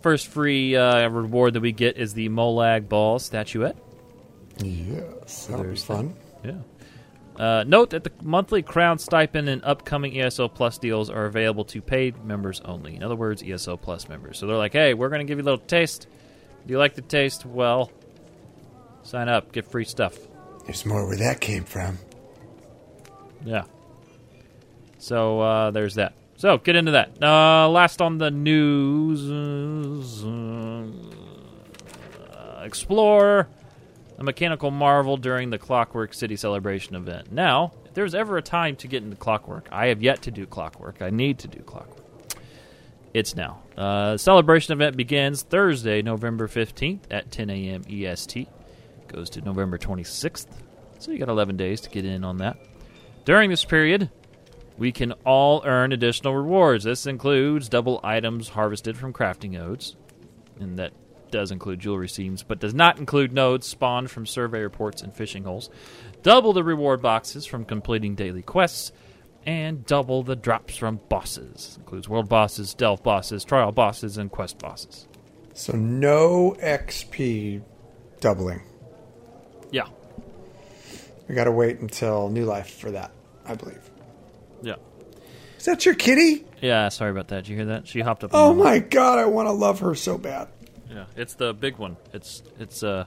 [0.01, 3.75] first free uh, reward that we get is the Molag Bal statuette.
[4.59, 6.15] Yes, that'll be fun.
[6.43, 6.57] Yeah.
[7.37, 11.81] Uh, note that the monthly crown stipend and upcoming ESO Plus deals are available to
[11.81, 12.95] paid members only.
[12.95, 14.37] In other words, ESO Plus members.
[14.37, 16.07] So they're like, hey, we're going to give you a little taste.
[16.67, 17.45] Do you like the taste?
[17.45, 17.91] Well,
[19.03, 20.17] sign up, get free stuff.
[20.65, 21.97] There's more where that came from.
[23.43, 23.63] Yeah.
[24.99, 26.13] So uh, there's that.
[26.35, 27.11] So get into that.
[27.21, 29.27] Uh, last on the news,
[30.23, 30.85] uh,
[32.35, 33.47] uh, explore
[34.21, 37.31] a mechanical marvel during the Clockwork City Celebration event.
[37.31, 40.45] Now, if there's ever a time to get into Clockwork, I have yet to do
[40.45, 41.01] Clockwork.
[41.01, 42.05] I need to do Clockwork.
[43.15, 43.63] It's now.
[43.75, 47.81] Uh, celebration event begins Thursday, November 15th at 10 a.m.
[47.89, 48.47] EST.
[49.07, 50.45] Goes to November 26th.
[50.99, 52.57] So you got 11 days to get in on that.
[53.25, 54.11] During this period,
[54.77, 56.83] We can all earn additional rewards.
[56.83, 59.95] This includes double items harvested from crafting nodes,
[60.59, 60.93] and that
[61.31, 65.43] does include jewelry seams, but does not include nodes spawned from survey reports and fishing
[65.45, 65.69] holes.
[66.23, 68.91] Double the reward boxes from completing daily quests,
[69.45, 71.75] and double the drops from bosses.
[71.79, 75.07] Includes world bosses, delve bosses, trial bosses, and quest bosses.
[75.53, 77.61] So no XP
[78.19, 78.61] doubling.
[79.71, 79.87] Yeah,
[81.27, 83.11] We got to wait until New Life for that,
[83.45, 83.81] I believe.
[84.61, 84.75] yeah,
[85.57, 86.45] Is that your kitty?
[86.61, 86.89] yeah.
[86.89, 87.45] Sorry about that.
[87.45, 87.87] Did you hear that?
[87.87, 88.31] She hopped up.
[88.33, 90.49] Oh my god, I want to love her so bad.
[90.91, 91.95] Yeah, it's the big one.
[92.13, 93.05] It's it's uh,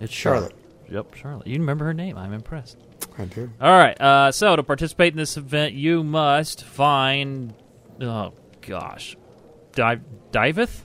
[0.00, 0.54] it's Charlotte.
[0.88, 1.46] Yep, Charlotte.
[1.48, 2.16] You remember her name?
[2.16, 2.78] I'm impressed.
[3.18, 3.50] I do.
[3.60, 4.00] All right.
[4.00, 7.54] Uh, so to participate in this event, you must find.
[8.00, 9.16] Oh gosh,
[9.72, 10.84] Di- Diveth,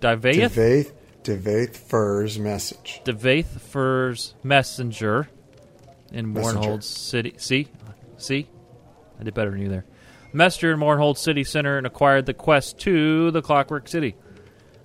[0.00, 0.92] Diveth, Devaith,
[1.24, 3.00] Devaith Fyr's message.
[3.04, 5.28] Devaith Fyr's messenger
[6.12, 6.60] in Messenger.
[6.60, 7.34] Mournhold City.
[7.38, 7.66] See,
[8.18, 8.48] see,
[9.18, 9.84] I did better than you there.
[10.32, 14.14] Messenger in Mournhold City Center and acquired the quest to the Clockwork City.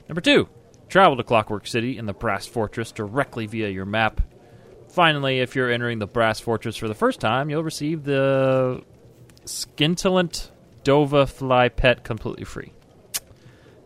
[0.10, 0.50] Number two,
[0.90, 4.20] travel to Clockwork City in the Brass Fortress directly via your map.
[4.90, 8.82] Finally, if you're entering the Brass Fortress for the first time, you'll receive the
[9.46, 10.50] Scintillant
[10.84, 12.74] Dovah Fly Pet completely free.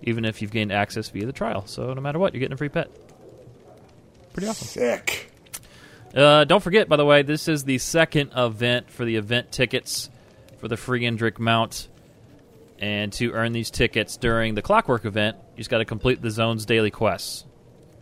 [0.02, 1.66] Even if you've gained access via the trial.
[1.68, 2.90] So no matter what, you're getting a free pet.
[4.32, 4.68] Pretty awesome.
[4.68, 5.30] Sick.
[6.16, 10.10] Uh, don't forget, by the way, this is the second event for the event tickets
[10.60, 11.90] for the free Indric mount.
[12.84, 16.30] And to earn these tickets during the Clockwork event, you just got to complete the
[16.30, 17.46] zone's daily quests,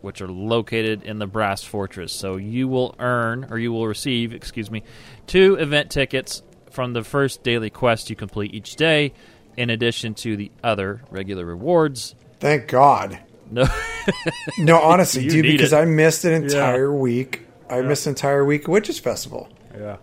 [0.01, 2.11] which are located in the Brass Fortress.
[2.11, 4.81] So you will earn, or you will receive, excuse me,
[5.27, 6.41] two event tickets
[6.71, 9.13] from the first daily quest you complete each day,
[9.55, 12.15] in addition to the other regular rewards.
[12.39, 13.19] Thank God.
[13.51, 13.65] No,
[14.57, 15.77] No, honestly, You dude, because it.
[15.77, 17.45] I missed an entire week.
[17.69, 19.47] I missed an entire week of Witches Festival.
[19.77, 19.97] yeah,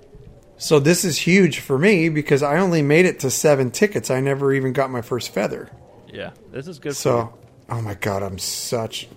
[0.58, 4.10] So this is huge for me because I only made it to seven tickets.
[4.10, 5.70] I never even got my first feather.
[6.12, 6.96] yeah, this is good.
[6.96, 7.32] So,
[7.70, 9.08] oh my God, I'm such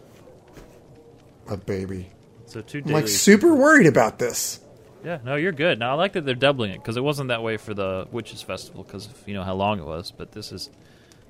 [1.47, 2.11] a baby.
[2.45, 4.59] so two I'm like super worried about this.
[5.03, 5.79] Yeah, no, you're good.
[5.79, 8.43] Now I like that they're doubling it because it wasn't that way for the Witches
[8.43, 10.11] Festival because you know how long it was.
[10.11, 10.69] But this is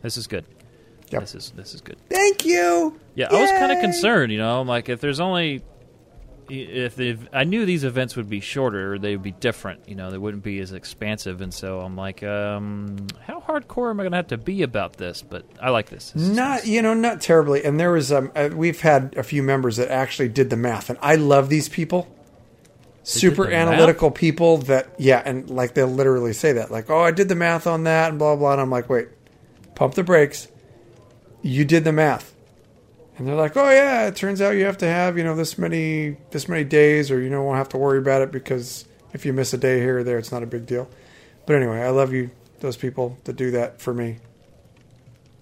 [0.01, 0.43] this is good.
[1.09, 1.21] Yep.
[1.21, 1.97] This is this is good.
[2.09, 2.99] Thank you.
[3.15, 4.33] Yeah, I was kind of concerned.
[4.33, 5.61] You know, I'm like if there's only
[6.51, 9.87] if they I knew these events would be shorter, they would be different.
[9.87, 13.99] You know, they wouldn't be as expansive, and so I'm like, um, how hardcore am
[13.99, 15.21] I going to have to be about this?
[15.21, 16.11] But I like this.
[16.11, 17.63] This Not you know not terribly.
[17.63, 20.89] And there was um uh, we've had a few members that actually did the math,
[20.89, 22.13] and I love these people.
[23.03, 23.67] Super the math?
[23.69, 27.35] analytical people that yeah, and like they'll literally say that like, oh, I did the
[27.35, 28.53] math on that and blah blah.
[28.53, 29.07] And I'm like, wait,
[29.75, 30.47] pump the brakes.
[31.41, 32.30] You did the math,
[33.17, 35.57] and they're like, oh yeah, it turns out you have to have you know this
[35.57, 39.25] many this many days, or you don't won't have to worry about it because if
[39.25, 40.89] you miss a day here or there, it's not a big deal.
[41.45, 44.17] But anyway, I love you, those people that do that for me.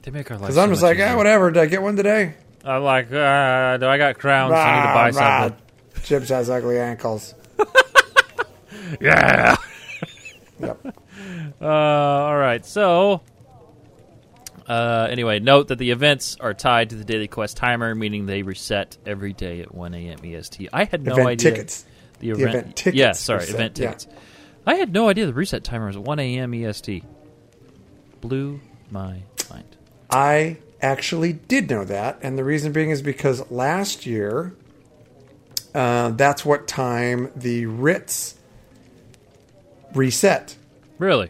[0.02, 0.48] They make our life.
[0.48, 1.52] Because I'm just like, ah, whatever.
[1.52, 2.36] Did I get one today?
[2.64, 4.54] I'm like, uh, do I got crowns?
[4.54, 6.04] I need to buy Rah, something.
[6.04, 7.36] Chips has ugly ankles.
[9.00, 9.56] Yeah.
[10.60, 10.96] Yep.
[11.62, 12.66] Uh, all right.
[12.66, 13.22] So,
[14.70, 18.44] uh, anyway, note that the events are tied to the daily quest timer, meaning they
[18.44, 20.20] reset every day at 1 a.m.
[20.24, 20.70] EST.
[20.72, 21.52] I had no event idea.
[21.52, 21.86] tickets.
[22.20, 23.86] The The event, event tickets Yeah, sorry, reset, event yeah.
[23.88, 24.08] tickets.
[24.68, 26.54] I had no idea the reset timer was 1 a.m.
[26.54, 27.04] EST.
[28.22, 28.60] Blew
[28.92, 29.76] my mind.
[30.12, 34.54] I actually did know that, and the reason being is because last year,
[35.74, 38.36] uh, that's what time the writs
[39.96, 40.56] reset.
[41.00, 41.30] Really?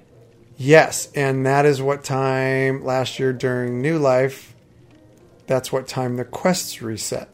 [0.62, 4.54] Yes, and that is what time last year during New Life.
[5.48, 7.30] That's what time the quests reset.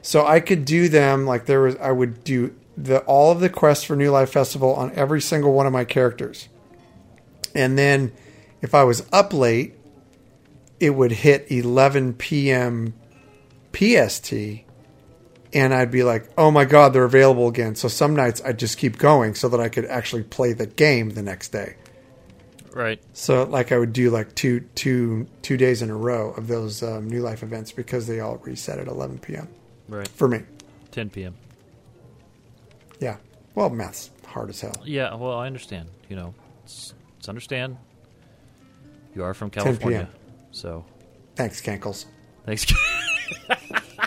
[0.00, 1.76] So I could do them like there was.
[1.76, 5.52] I would do the all of the quests for New Life Festival on every single
[5.52, 6.48] one of my characters,
[7.54, 8.12] and then
[8.62, 9.74] if I was up late,
[10.80, 12.94] it would hit 11 p.m.
[13.74, 14.32] PST,
[15.52, 18.78] and I'd be like, "Oh my god, they're available again!" So some nights I'd just
[18.78, 21.74] keep going so that I could actually play the game the next day.
[22.72, 23.02] Right.
[23.12, 26.82] So like I would do like two two two days in a row of those
[26.82, 29.48] um, New Life events because they all reset at 11 p.m.
[29.88, 30.06] Right.
[30.08, 30.42] for me.
[30.92, 31.34] 10 p.m.
[33.00, 33.16] Yeah.
[33.54, 34.74] Well, math's hard as hell.
[34.84, 35.88] Yeah, well, I understand.
[36.08, 37.76] You know, it's, it's understand.
[39.14, 40.08] You are from 10 California.
[40.52, 40.84] So,
[41.34, 42.06] Thanks, Cankles.
[42.44, 42.66] Thanks.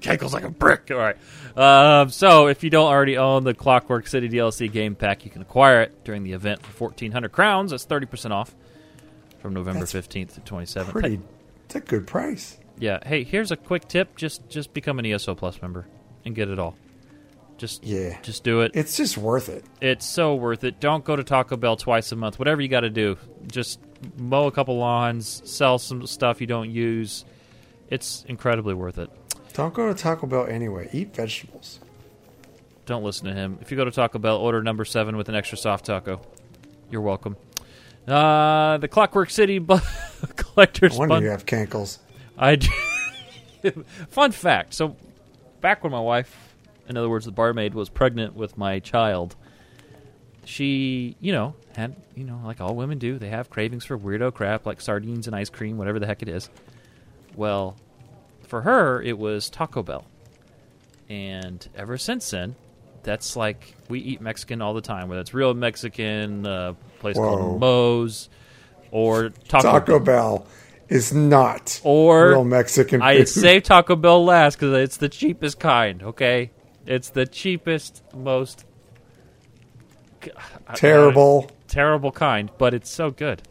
[0.00, 0.90] Cankles like a brick.
[0.90, 1.16] All right.
[1.56, 5.42] Um, so, if you don't already own the Clockwork City DLC game pack, you can
[5.42, 7.70] acquire it during the event for fourteen hundred crowns.
[7.70, 8.54] That's thirty percent off
[9.40, 10.92] from November That's fifteenth to twenty seventh.
[10.92, 11.20] Pretty.
[11.66, 12.58] It's a good price.
[12.78, 12.98] Yeah.
[13.06, 14.16] Hey, here's a quick tip.
[14.16, 15.86] Just just become an ESO Plus member
[16.24, 16.76] and get it all.
[17.58, 18.18] Just Yeah.
[18.22, 18.72] just do it.
[18.74, 19.64] It's just worth it.
[19.82, 20.80] It's so worth it.
[20.80, 22.38] Don't go to Taco Bell twice a month.
[22.38, 23.18] Whatever you got to do,
[23.52, 23.80] just
[24.16, 27.26] mow a couple lawns, sell some stuff you don't use.
[27.90, 29.10] It's incredibly worth it.
[29.52, 30.88] Don't go to Taco Bell anyway.
[30.92, 31.80] Eat vegetables.
[32.86, 33.58] Don't listen to him.
[33.60, 36.20] If you go to Taco Bell, order number seven with an extra soft taco.
[36.90, 37.36] You're welcome.
[38.08, 39.78] Uh, the Clockwork City bu-
[40.36, 41.98] collector's No wonder bun- you have cankles.
[42.38, 42.68] I d-
[44.08, 44.74] fun fact.
[44.74, 44.96] So,
[45.60, 46.54] back when my wife,
[46.88, 49.36] in other words, the barmaid, was pregnant with my child,
[50.44, 54.32] she, you know, had, you know, like all women do, they have cravings for weirdo
[54.34, 56.48] crap like sardines and ice cream, whatever the heck it is.
[57.36, 57.76] Well,
[58.50, 60.04] for her, it was Taco Bell.
[61.08, 62.56] And ever since then,
[63.02, 67.36] that's like we eat Mexican all the time, whether it's real Mexican, uh, place Whoa.
[67.36, 68.28] called Moe's,
[68.90, 70.46] or Taco, Taco Bell
[70.88, 73.06] is not Or real Mexican food.
[73.06, 76.02] I save Taco Bell last because it's the cheapest kind.
[76.02, 76.50] Okay,
[76.86, 78.64] it's the cheapest, most
[80.74, 81.50] terrible.
[81.68, 83.42] terrible kind, but it's so good.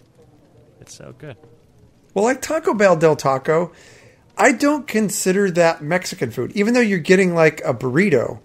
[0.82, 1.38] It's so good.
[2.14, 3.72] Well, like Taco Bell Del Taco,
[4.40, 8.40] I don't consider that Mexican food, even though you're getting like a burrito.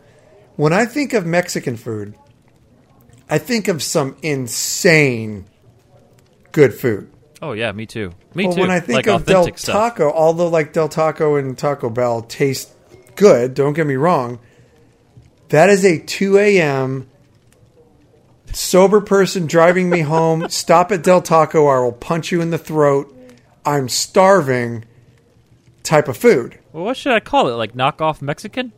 [0.56, 2.14] When I think of Mexican food,
[3.30, 5.46] I think of some insane
[6.52, 7.10] good food.
[7.40, 8.12] Oh yeah, me too.
[8.34, 8.60] Me Well, too.
[8.62, 9.94] when I think like of Del stuff.
[9.96, 12.70] Taco, although like Del Taco and Taco Bell taste
[13.16, 14.40] good, don't get me wrong,
[15.50, 17.08] that is a 2 a.m.
[18.52, 20.48] sober person driving me home.
[20.48, 23.14] Stop at Del Taco, or I will punch you in the throat.
[23.64, 24.84] I'm starving
[25.84, 26.58] type of food.
[26.72, 27.52] Well, what should I call it?
[27.52, 28.72] Like knockoff Mexican?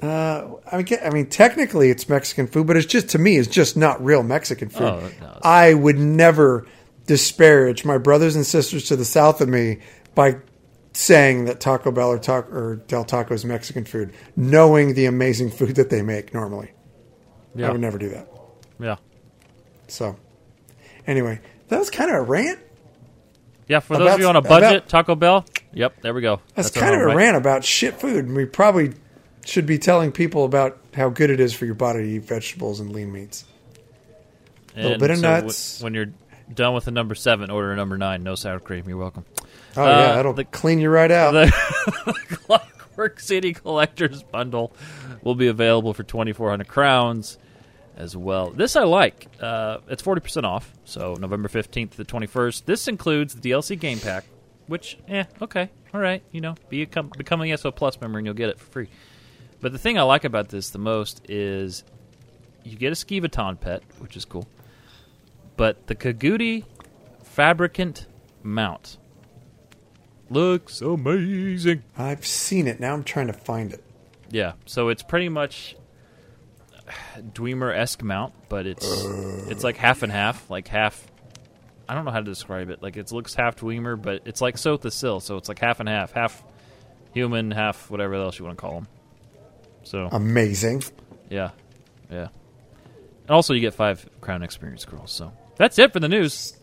[0.00, 3.48] Uh, I mean, I mean, technically it's Mexican food, but it's just to me, it's
[3.48, 4.82] just not real Mexican food.
[4.82, 6.66] Oh, no, I would never
[7.06, 9.78] disparage my brothers and sisters to the south of me
[10.14, 10.36] by
[10.92, 15.50] saying that Taco Bell or, taco, or Del Taco is Mexican food, knowing the amazing
[15.58, 16.72] food that they make normally.
[17.54, 17.68] Yeah.
[17.68, 18.28] I would never do that.
[18.80, 18.96] Yeah.
[19.86, 20.16] So,
[21.06, 22.58] anyway, that was kind of a rant.
[23.68, 25.44] Yeah, for those About- of you on a budget, about- Taco Bell.
[25.72, 26.40] Yep, there we go.
[26.54, 27.16] That's, our kind of a right?
[27.16, 28.92] rant about shit food, and we probably
[29.46, 32.80] should be telling people about how good it is for your body to eat vegetables
[32.80, 33.44] and lean meats.
[34.76, 35.80] A little bit of so w- nuts.
[35.82, 36.10] when you're
[36.52, 38.22] done with the number seven, order a number nine.
[38.22, 38.84] No sour cream.
[38.88, 39.24] You're welcome.
[39.76, 41.32] Oh Uh, yeah, that'll the- clean you right out.
[41.32, 41.50] The
[42.46, 44.72] Clockwork City Collector's Bundle
[45.22, 47.38] will be available for 2,400 crowns
[48.02, 48.50] as well.
[48.50, 49.28] This I like.
[49.40, 52.64] Uh, it's 40% off, so November 15th to the 21st.
[52.64, 54.24] This includes the DLC game pack,
[54.66, 56.22] which, eh, okay, all right.
[56.32, 58.66] You know, be a com- become an ESO Plus member and you'll get it for
[58.66, 58.88] free.
[59.60, 61.84] But the thing I like about this the most is
[62.64, 64.48] you get a ski Skeevaton pet, which is cool.
[65.56, 66.64] But the Kagouti
[67.22, 68.06] Fabricant
[68.42, 68.98] mount
[70.28, 71.84] looks amazing.
[71.96, 72.80] I've seen it.
[72.80, 73.84] Now I'm trying to find it.
[74.30, 75.76] Yeah, so it's pretty much
[77.18, 78.86] Dwemer esque mount, but it's
[79.48, 81.06] it's like half and half, like half.
[81.88, 82.82] I don't know how to describe it.
[82.82, 85.88] Like it looks half Dwemer, but it's like Sotha Sil, so it's like half and
[85.88, 86.42] half, half
[87.12, 88.88] human, half whatever else you want to call them.
[89.84, 90.84] So Amazing.
[91.28, 91.50] yeah,
[92.10, 92.28] yeah.
[93.22, 95.12] And also, you get five crown experience scrolls.
[95.12, 96.56] So that's it for the news.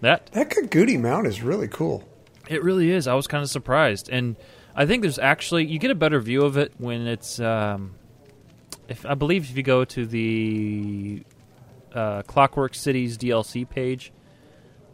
[0.00, 2.02] That That Kagouti mount is really cool.
[2.48, 3.06] it really is.
[3.06, 4.36] I was kind of surprised, and
[4.74, 7.38] I think there's actually you get a better view of it when it's.
[7.38, 7.94] Um,
[8.88, 11.22] if I believe if you go to the
[11.94, 14.12] uh, Clockwork Cities DLC page,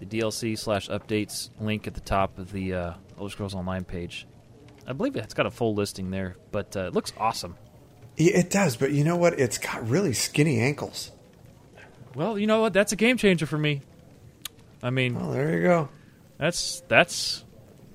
[0.00, 4.26] the DLC slash updates link at the top of the uh, Elder Scrolls Online page,
[4.86, 6.36] I believe it's got a full listing there.
[6.52, 7.56] But uh, it looks awesome.
[8.16, 9.38] Yeah, It does, but you know what?
[9.38, 11.12] It's got really skinny ankles.
[12.14, 12.72] Well, you know what?
[12.72, 13.82] That's a game changer for me.
[14.82, 15.88] I mean, Oh, there you go.
[16.38, 17.44] that's that's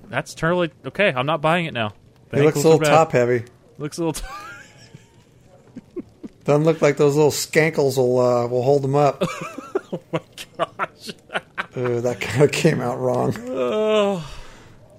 [0.08, 1.12] that's totally okay.
[1.14, 1.92] I'm not buying it now.
[2.30, 3.44] The It looks a little top heavy.
[3.78, 4.12] Looks a little.
[4.28, 4.34] T-
[6.44, 9.22] Doesn't look like those little skankles will uh, will hold them up.
[9.92, 10.20] oh my
[10.58, 11.10] gosh.
[11.76, 13.34] Uh, that kind of came out wrong.
[13.48, 14.30] Oh.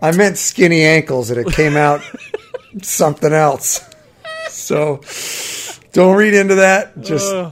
[0.02, 2.02] I meant skinny ankles, and it came out
[2.82, 3.80] something else.
[4.50, 5.02] So
[5.94, 7.00] don't read into that.
[7.02, 7.52] Just Uh,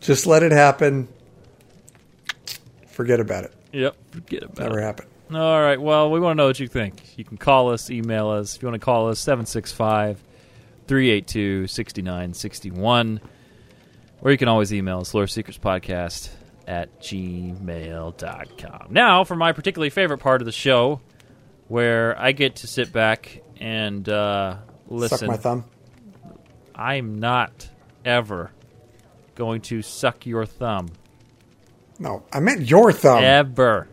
[0.00, 1.08] just let it happen.
[2.88, 3.52] Forget about it.
[3.72, 3.96] yep.
[4.10, 4.74] Forget about Never it.
[4.76, 5.08] Never happened.
[5.34, 5.80] All right.
[5.80, 7.16] Well, we want to know what you think.
[7.16, 8.54] You can call us, email us.
[8.56, 10.22] If you want to call us, 765
[10.92, 13.18] 382 6961.
[14.20, 16.28] Or you can always email us, Lore Seekers Podcast
[16.66, 18.88] at gmail.com.
[18.90, 21.00] Now, for my particularly favorite part of the show,
[21.68, 25.16] where I get to sit back and uh, listen.
[25.16, 25.64] Suck my thumb.
[26.74, 27.70] I'm not
[28.04, 28.50] ever
[29.34, 30.90] going to suck your thumb.
[31.98, 33.24] No, I meant your thumb.
[33.24, 33.88] Ever.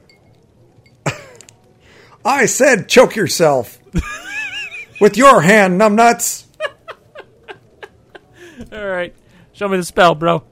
[2.25, 3.79] I said choke yourself
[4.99, 6.47] with your hand, numbnuts.
[8.71, 9.13] All right.
[9.53, 10.43] Show me the spell, bro.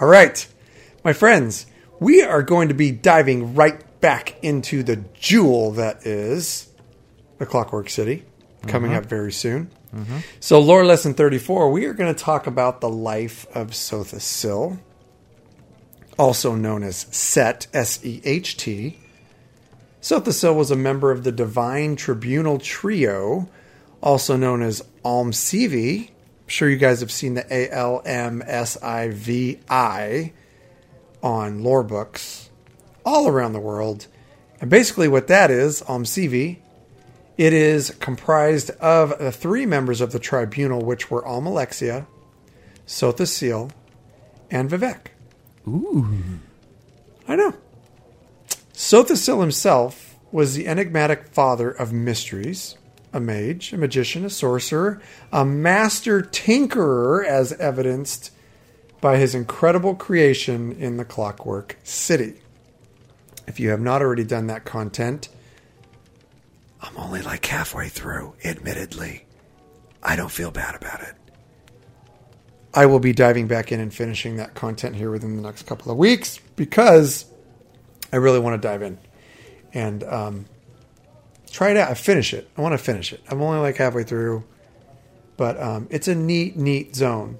[0.00, 0.48] All right,
[1.04, 1.66] my friends,
[1.98, 6.70] we are going to be diving right back into the jewel that is
[7.36, 8.24] the Clockwork City,
[8.66, 9.00] coming mm-hmm.
[9.00, 9.70] up very soon.
[9.94, 10.20] Mm-hmm.
[10.40, 14.80] So, lore lesson 34, we are going to talk about the life of Sotha Sil,
[16.18, 18.98] also known as Seht, S E H T.
[20.00, 23.48] Sotha Sil was a member of the Divine Tribunal Trio,
[24.02, 26.08] also known as Almsivi.
[26.08, 30.32] I'm sure you guys have seen the A L M S I V I
[31.22, 32.48] on lore books
[33.04, 34.06] all around the world.
[34.60, 36.58] And basically, what that is, Almsivi,
[37.36, 42.06] it is comprised of the three members of the tribunal, which were Almalexia,
[42.86, 43.70] Sotha Sil,
[44.50, 45.08] and Vivec.
[45.68, 46.08] Ooh.
[47.28, 47.54] I know.
[48.80, 52.78] Sotha Sil himself was the enigmatic father of mysteries,
[53.12, 58.32] a mage, a magician, a sorcerer, a master tinkerer, as evidenced
[59.02, 62.40] by his incredible creation in the Clockwork City.
[63.46, 65.28] If you have not already done that content,
[66.80, 69.26] I'm only like halfway through, admittedly.
[70.02, 71.16] I don't feel bad about it.
[72.72, 75.92] I will be diving back in and finishing that content here within the next couple
[75.92, 77.29] of weeks because
[78.12, 78.98] I really want to dive in
[79.72, 80.46] and um,
[81.50, 81.90] try it out.
[81.90, 82.48] I finish it.
[82.56, 83.22] I want to finish it.
[83.28, 84.44] I'm only like halfway through,
[85.36, 87.38] but um, it's a neat, neat zone,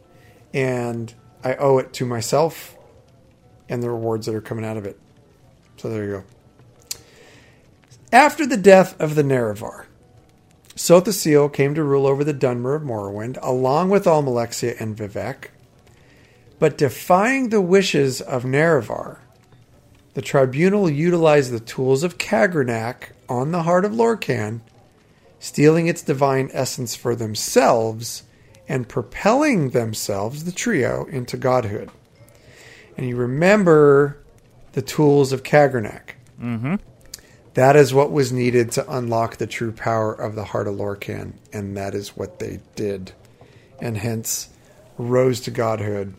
[0.55, 1.13] and
[1.43, 2.77] I owe it to myself
[3.69, 4.99] and the rewards that are coming out of it.
[5.77, 6.25] So there you go.
[8.13, 9.87] After the death of the Nerevar,
[10.75, 15.49] Sotha Sil came to rule over the Dunmer of Morrowind, along with Almalexia and Vivec.
[16.59, 19.19] But defying the wishes of Nerevar,
[20.15, 24.61] the tribunal utilized the tools of Kagrenac on the heart of Lorkhan,
[25.39, 28.25] stealing its divine essence for themselves
[28.69, 31.91] and propelling themselves, the trio, into godhood.
[32.97, 34.19] And you remember
[34.73, 36.15] the tools of Kagrenac.
[36.41, 36.77] Mm-hmm.
[37.55, 41.33] That is what was needed to unlock the true power of the heart of Lorkhan,
[41.53, 43.13] and that is what they did.
[43.81, 44.51] And hence
[44.99, 46.15] rose to godhood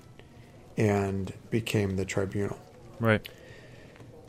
[0.75, 2.59] and became the tribunal.
[2.99, 3.27] Right.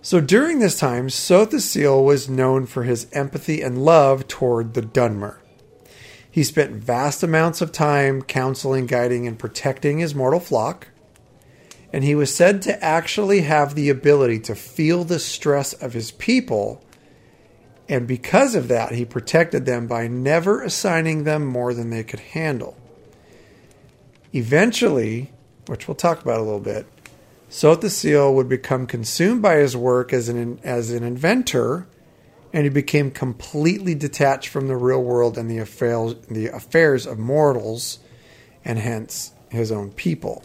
[0.04, 4.82] So during this time, Sotha Sil was known for his empathy and love toward the
[4.82, 5.36] Dunmer.
[6.28, 10.88] He spent vast amounts of time counseling, guiding, and protecting his mortal flock,
[11.92, 16.10] and he was said to actually have the ability to feel the stress of his
[16.10, 16.84] people,
[17.88, 22.20] and because of that, he protected them by never assigning them more than they could
[22.20, 22.76] handle.
[24.32, 25.30] Eventually,
[25.66, 26.86] which we'll talk about a little bit,
[27.52, 31.86] Sotha Sil would become consumed by his work as an as an inventor,
[32.50, 37.18] and he became completely detached from the real world and the affairs the affairs of
[37.18, 37.98] mortals,
[38.64, 40.42] and hence his own people.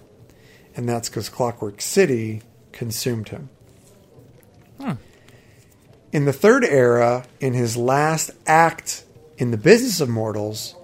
[0.76, 2.42] And that's because Clockwork City
[2.74, 3.50] consumed him.
[6.12, 9.06] In the third era, in his last act
[9.38, 10.76] in the business of mortals,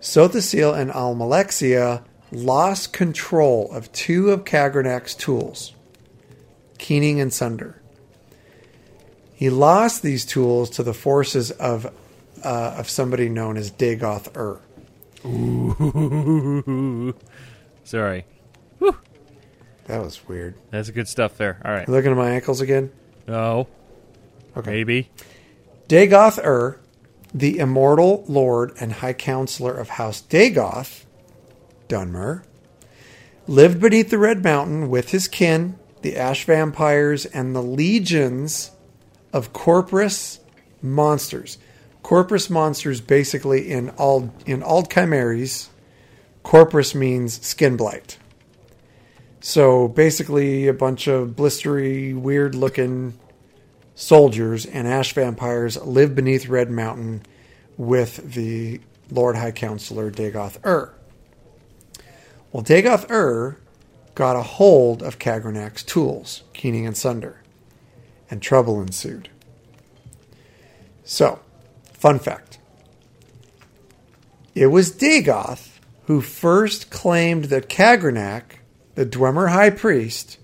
[0.00, 2.04] Sotha Sil and Almalexia
[2.36, 5.74] lost control of two of Kagrenac's tools,
[6.78, 7.80] Keening and Sunder.
[9.34, 11.92] He lost these tools to the forces of
[12.44, 14.60] uh, of somebody known as Dagoth Ur.
[17.84, 18.24] Sorry.
[19.86, 20.56] That was weird.
[20.70, 21.60] That's good stuff there.
[21.64, 21.88] All right.
[21.88, 22.90] Looking at my ankles again.
[23.28, 23.68] No.
[24.56, 24.70] Okay.
[24.70, 25.10] Maybe.
[25.88, 26.80] Dagoth Ur,
[27.32, 31.04] the immortal lord and high counselor of House Dagoth,
[31.88, 32.42] Dunmer,
[33.46, 38.70] lived beneath the Red Mountain with his kin, the Ash Vampires, and the legions
[39.32, 40.40] of Corprus
[40.82, 41.58] monsters.
[42.02, 45.68] Corprus monsters, basically in all in Ald Chimeres,
[46.44, 48.18] Corprus means skin blight.
[49.40, 53.18] So basically, a bunch of blistery, weird-looking
[53.94, 57.22] soldiers and ash vampires live beneath Red Mountain
[57.76, 58.80] with the
[59.10, 60.95] Lord High Counselor Dagoth Ur.
[62.52, 63.58] Well, Dagoth Ur
[64.14, 67.42] got a hold of Kagrenac's tools, Keening and Sunder,
[68.30, 69.28] and trouble ensued.
[71.04, 71.40] So,
[71.92, 72.58] fun fact
[74.54, 78.42] it was Dagoth who first claimed that Kagranak,
[78.94, 80.38] the Dwemer High Priest,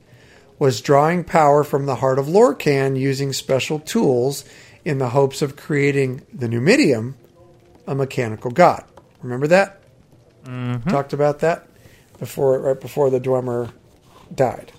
[0.59, 4.45] was drawing power from the heart of Lorkhan using special tools
[4.85, 7.15] in the hopes of creating the Numidium,
[7.87, 8.85] a mechanical god.
[9.23, 9.81] Remember that?
[10.45, 10.91] Mm-hmm.
[10.91, 11.67] Talked about that
[12.23, 13.73] before, right before the Dwemer
[14.33, 14.71] died.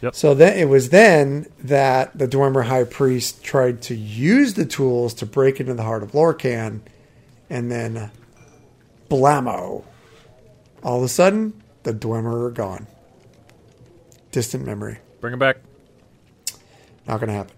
[0.00, 0.14] Yep.
[0.14, 5.12] So then it was then that the Dwemer High Priest tried to use the tools
[5.14, 6.80] to break into the heart of Lorkhan,
[7.50, 8.10] and then
[9.10, 9.84] blammo!
[10.82, 12.86] All of a sudden, the Dwemer are gone.
[14.32, 15.00] Distant memory.
[15.20, 15.58] Bring him back.
[17.06, 17.54] Not going to happen.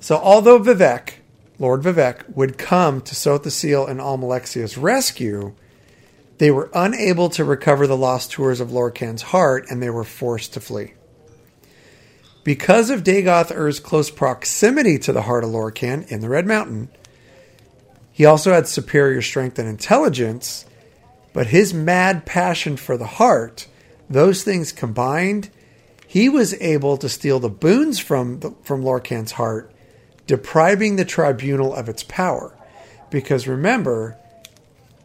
[0.00, 1.14] So, although Vivec,
[1.60, 5.54] Lord Vivec, would come to Sotha Sil and Almalexia's rescue,
[6.38, 10.54] they were unable to recover the lost tours of Lorkhan's heart and they were forced
[10.54, 10.92] to flee.
[12.44, 16.90] Because of Dagoth Ur's close proximity to the heart of Lorkhan in the Red Mountain,
[18.12, 20.64] he also had superior strength and intelligence,
[21.32, 23.66] but his mad passion for the heart,
[24.08, 25.50] those things combined,
[26.06, 29.72] he was able to steal the boons from the, from Lorkhan's heart,
[30.26, 32.56] depriving the tribunal of its power.
[33.10, 34.16] Because remember,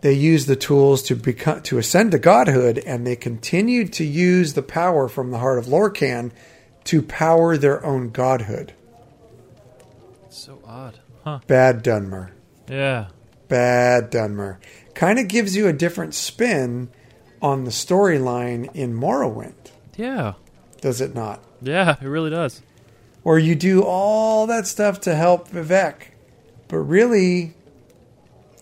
[0.02, 4.54] they used the tools to become to ascend to godhood, and they continued to use
[4.54, 6.32] the power from the heart of Lorkhan
[6.86, 8.74] to power their own godhood.
[10.30, 11.00] So odd.
[11.24, 11.40] Huh.
[11.46, 12.32] Bad Dunmer.
[12.68, 13.08] Yeah.
[13.48, 14.58] Bad Dunmer.
[14.96, 16.90] Kind of gives you a different spin
[17.42, 20.34] on the storyline in Morrowind, Yeah.
[20.80, 21.44] does it not?
[21.62, 22.62] Yeah, it really does.
[23.24, 25.94] Where you do all that stuff to help Vivec,
[26.68, 27.54] but really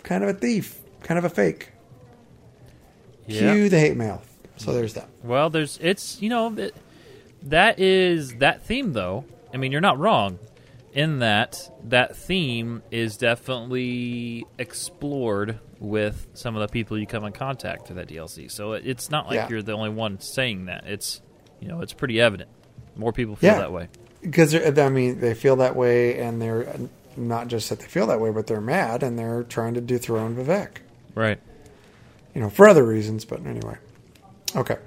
[0.04, 1.70] kind of a thief, kind of a fake.
[3.28, 3.54] Yeah.
[3.54, 4.22] Cue the hate mail.
[4.58, 5.08] So there's that.
[5.24, 6.76] Well, there's it's you know it,
[7.44, 9.26] that is that theme though.
[9.54, 10.40] I mean, you're not wrong
[10.94, 17.32] in that that theme is definitely explored with some of the people you come in
[17.32, 18.52] contact through that DLC.
[18.52, 19.48] So it, it's not like Yeah.
[19.50, 20.86] you're the only one saying that.
[20.88, 21.22] It's
[21.62, 22.50] you know it's pretty evident.
[22.96, 23.60] More people feel Yeah.
[23.60, 23.88] that way.
[24.22, 26.68] Because they're- I mean, they feel that way, and they're
[27.16, 30.36] not just that they feel that way, but they're mad and they're trying to dethrone
[30.36, 30.80] Vivec.
[31.16, 31.40] Right.
[32.34, 33.78] you know, for other reasons, but anyway.
[34.56, 34.78] Okay.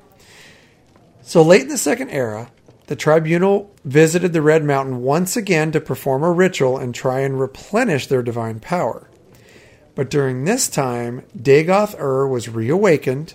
[1.22, 2.50] So late in the Second Era,
[2.86, 7.38] the tribunal visited the Red Mountain once again to perform a ritual and try and
[7.38, 9.08] replenish their divine power.
[9.94, 13.34] But during this time, Dagoth Ur was reawakened,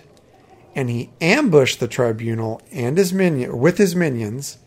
[0.74, 4.58] and he ambushed the tribunal and his minion with his minions,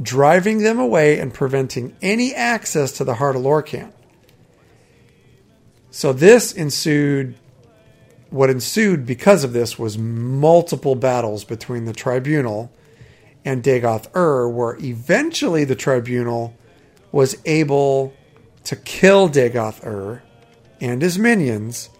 [0.00, 3.92] driving them away and preventing any access to the heart of Lorkhan.
[5.90, 7.34] So this ensued
[8.32, 12.72] what ensued because of this was multiple battles between the tribunal
[13.44, 16.56] and Dagoth Ur, where eventually the tribunal
[17.10, 18.14] was able
[18.64, 20.22] to kill Dagoth Ur
[20.80, 21.90] and his minions,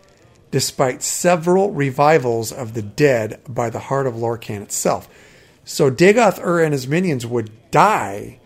[0.50, 5.08] despite several revivals of the dead by the heart of Lorkhan itself.
[5.64, 8.40] So Dagoth Ur and his minions would die,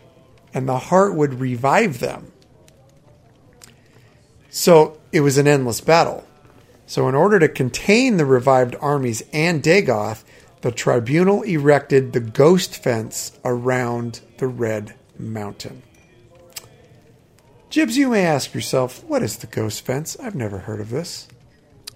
[0.53, 2.32] and the heart would revive them.
[4.51, 6.25] So it was an endless battle.
[6.87, 10.22] So, in order to contain the revived armies and Dagoth,
[10.61, 15.82] the tribunal erected the ghost fence around the Red Mountain.
[17.70, 20.16] Jibs, you may ask yourself, what is the ghost fence?
[20.18, 21.28] I've never heard of this.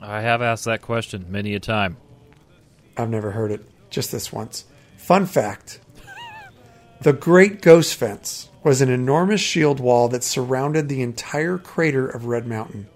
[0.01, 1.97] I have asked that question many a time.
[2.97, 4.64] I've never heard it, just this once.
[4.99, 5.80] Fun fact
[7.01, 12.26] The Great Ghost Fence was an enormous shield wall that surrounded the entire crater of
[12.26, 12.88] Red Mountain.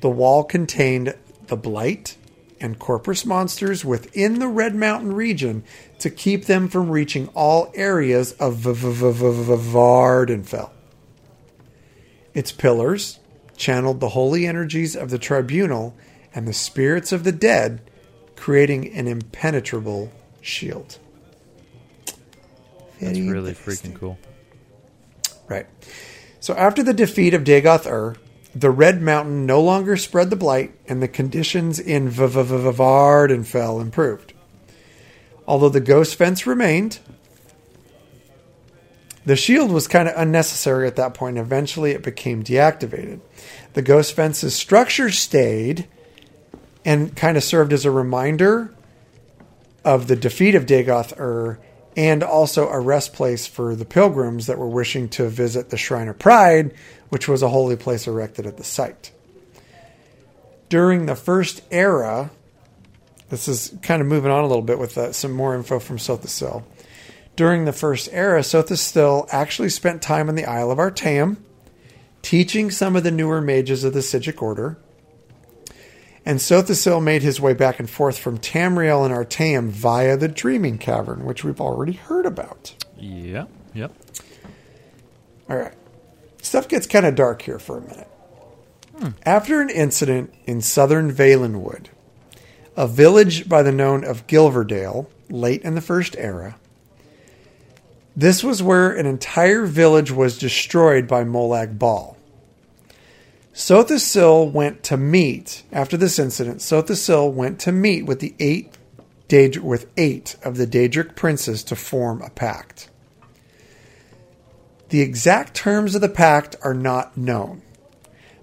[0.00, 1.14] The wall contained
[1.46, 2.16] the Blight
[2.60, 5.64] and Corprus monsters within the Red Mountain region
[5.98, 10.70] to keep them from reaching all areas of Vvardenfell.
[12.34, 13.18] Its pillars
[13.56, 15.94] channeled the holy energies of the tribunal
[16.34, 17.80] and the spirits of the dead,
[18.36, 20.98] creating an impenetrable shield.
[23.00, 24.18] That's really freaking cool.
[25.48, 25.66] Right.
[26.38, 28.16] So after the defeat of Dagoth Ur,
[28.54, 34.32] the Red Mountain no longer spread the blight, and the conditions in Vvardenfell improved.
[35.46, 36.98] Although the ghost fence remained,
[39.24, 41.38] the shield was kind of unnecessary at that point.
[41.38, 43.20] Eventually, it became deactivated.
[43.74, 45.86] The ghost fence's structure stayed
[46.84, 48.74] and kind of served as a reminder
[49.84, 51.58] of the defeat of Dagoth Ur
[51.96, 56.08] and also a rest place for the pilgrims that were wishing to visit the Shrine
[56.08, 56.74] of Pride,
[57.08, 59.10] which was a holy place erected at the site.
[60.68, 62.30] During the first era,
[63.28, 65.98] this is kind of moving on a little bit with uh, some more info from
[65.98, 66.62] Sotha Sil.
[67.36, 71.38] During the first era, Sotha Sil actually spent time in the Isle of Artaeum,
[72.22, 74.78] teaching some of the newer mages of the Psijic Order.
[76.24, 80.28] And Sotha Sil made his way back and forth from Tamriel and Artaeum via the
[80.28, 82.74] Dreaming Cavern, which we've already heard about.
[82.98, 83.46] Yeah.
[83.74, 83.92] Yep.
[85.48, 85.72] All right.
[86.42, 88.08] Stuff gets kind of dark here for a minute.
[88.98, 89.08] Hmm.
[89.24, 91.86] After an incident in southern Valenwood,
[92.76, 96.56] a village by the name of Gilverdale, late in the First Era,
[98.14, 102.16] This was where an entire village was destroyed by Molag Bal.
[103.60, 106.62] Sotha Sil went to meet after this incident.
[106.62, 108.72] Sotha Sil went to meet with the eight
[109.28, 112.88] Daedr- with eight of the Daedric princes to form a pact.
[114.88, 117.60] The exact terms of the pact are not known,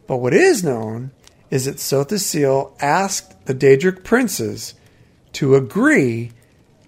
[0.06, 1.10] but what is known
[1.50, 4.76] is that Sotha Sil asked the Daedric princes
[5.34, 6.32] to agree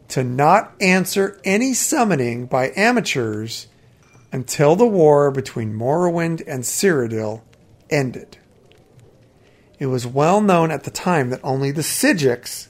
[0.09, 3.65] to not answer any summoning by amateurs
[4.31, 7.41] until the war between Morrowind and Cyrodiil
[7.89, 8.37] ended.
[9.79, 12.67] It was well known at the time that only the Psijics,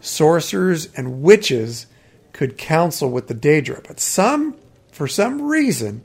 [0.00, 1.86] sorcerers, and witches
[2.32, 4.56] could counsel with the Daedra, but some,
[4.92, 6.04] for some reason,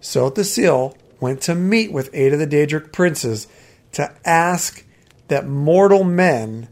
[0.00, 3.46] Sotha Sil went to meet with eight of the Daedric princes
[3.92, 4.84] to ask
[5.28, 6.68] that mortal men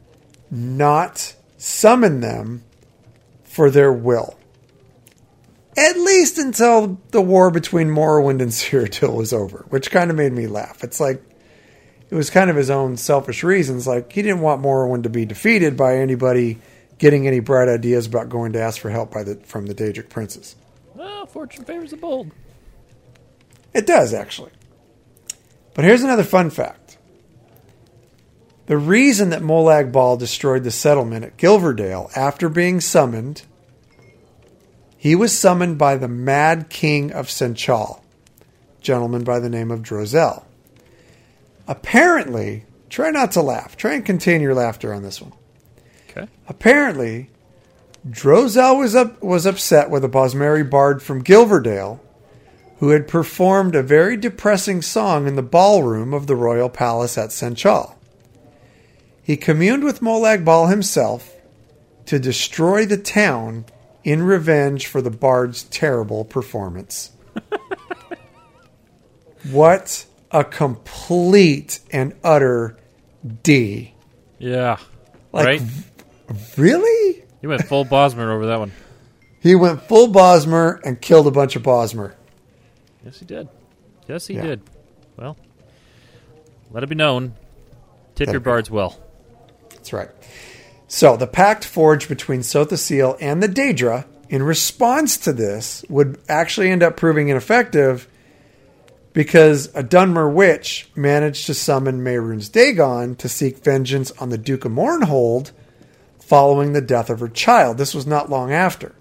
[0.51, 2.63] not summon them
[3.45, 4.40] for their will.
[5.77, 10.33] At least until the war between Morrowind and Cyrodiil was over, which kind of made
[10.33, 10.83] me laugh.
[10.83, 11.23] It's like
[12.11, 13.87] it was kind of his own selfish reasons.
[13.87, 16.59] Like he didn't want Morrowind to be defeated by anybody
[16.99, 20.09] getting any bright ideas about going to ask for help by the from the Daedric
[20.09, 20.57] princes.
[20.95, 22.31] Well, fortune favors the bold.
[23.73, 24.51] It does actually.
[25.75, 26.99] But here's another fun fact.
[28.67, 33.43] The reason that Molag Bal destroyed the settlement at Gilverdale after being summoned,
[35.01, 38.03] he was summoned by the Mad King of Senchal,
[38.83, 40.45] gentleman by the name of Drozel.
[41.67, 43.79] Apparently, try not to laugh.
[43.79, 45.33] Try and contain your laughter on this one.
[46.11, 46.29] Okay.
[46.49, 47.31] Apparently,
[48.11, 52.01] Drozel was up, was upset with a Bosmeri bard from Gilverdale
[52.81, 57.31] who had performed a very depressing song in the ballroom of the royal palace at
[57.31, 57.95] Senchal.
[59.23, 61.35] He communed with Molag Bal himself
[62.05, 63.65] to destroy the town
[64.05, 67.13] in revenge for the bard's terrible performance.
[69.51, 72.77] what a complete and utter
[73.43, 73.95] D.
[74.39, 74.79] Yeah.
[75.33, 75.63] Like, right?
[76.57, 77.25] Really?
[77.41, 78.73] He went full Bosmer over that one.
[79.41, 82.15] He went full Bosmer and killed a bunch of Bosmer.
[83.05, 83.49] Yes, he did.
[84.07, 84.43] Yes, he Yeah.
[84.43, 84.61] did.
[85.17, 85.37] Well,
[86.71, 87.35] let it be known.
[88.15, 88.99] Tip Let your be bards well.
[89.71, 90.11] That's right.
[90.93, 96.19] So the pact forged between Sotha Sil and the Daedra in response to this would
[96.29, 98.09] actually end up proving ineffective
[99.13, 104.65] because a Dunmer witch managed to summon Mehrunes Dagon to seek vengeance on the Duke
[104.65, 105.53] of Mournhold
[106.19, 107.79] following the death of her child.
[107.79, 108.93] This was not long after.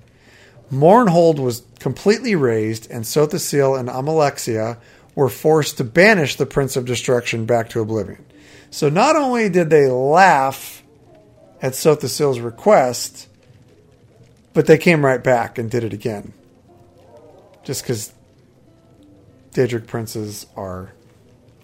[0.71, 4.77] Mournhold was completely razed, and Sotha Sil and Almalexia
[5.15, 8.23] were forced to banish the Prince of Destruction back to oblivion.
[8.69, 10.83] So not only did they laugh
[11.61, 13.27] at Sotha Sil's request,
[14.53, 16.33] but they came right back and did it again.
[17.63, 18.13] Just because
[19.51, 20.93] Daedric princes are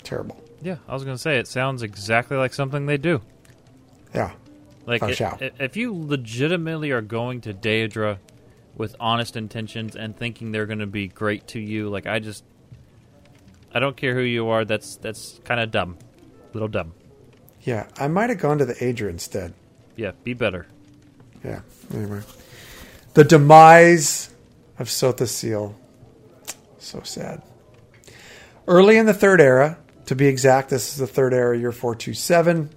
[0.03, 0.41] terrible.
[0.61, 3.21] Yeah, I was going to say, it sounds exactly like something they do.
[4.13, 4.31] Yeah.
[4.85, 5.07] Like, Oh,
[5.41, 8.17] i- if you legitimately are going to Daedra
[8.75, 12.43] with honest intentions and thinking they're going to be great to you, like, I just.
[13.73, 15.97] I don't care who you are, that's that's kind of dumb.
[16.53, 16.93] Little dumb.
[17.63, 17.87] Yeah.
[17.97, 19.53] I might have gone to the Aedra instead.
[19.95, 20.67] Yeah, be better.
[21.43, 21.61] Yeah.
[21.93, 22.21] Anyway.
[23.13, 24.29] The demise
[24.77, 25.75] of Sotha Sil.
[26.79, 27.41] So sad.
[28.67, 29.77] Early in the Third Era,
[30.07, 32.69] to be exact, this is the Third Era, year 427,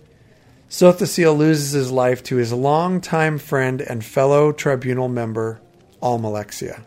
[0.69, 5.61] Sotha Sil loses his life to his longtime friend and fellow tribunal member,
[6.03, 6.83] Almalexia.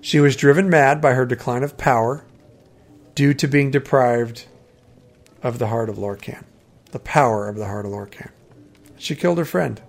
[0.00, 2.24] She was driven mad by her decline of power
[3.14, 4.46] due to being deprived
[5.42, 6.44] of the heart of Lorcan,
[6.90, 8.30] the power of the heart of Lorcan.
[9.00, 9.80] She killed her friend.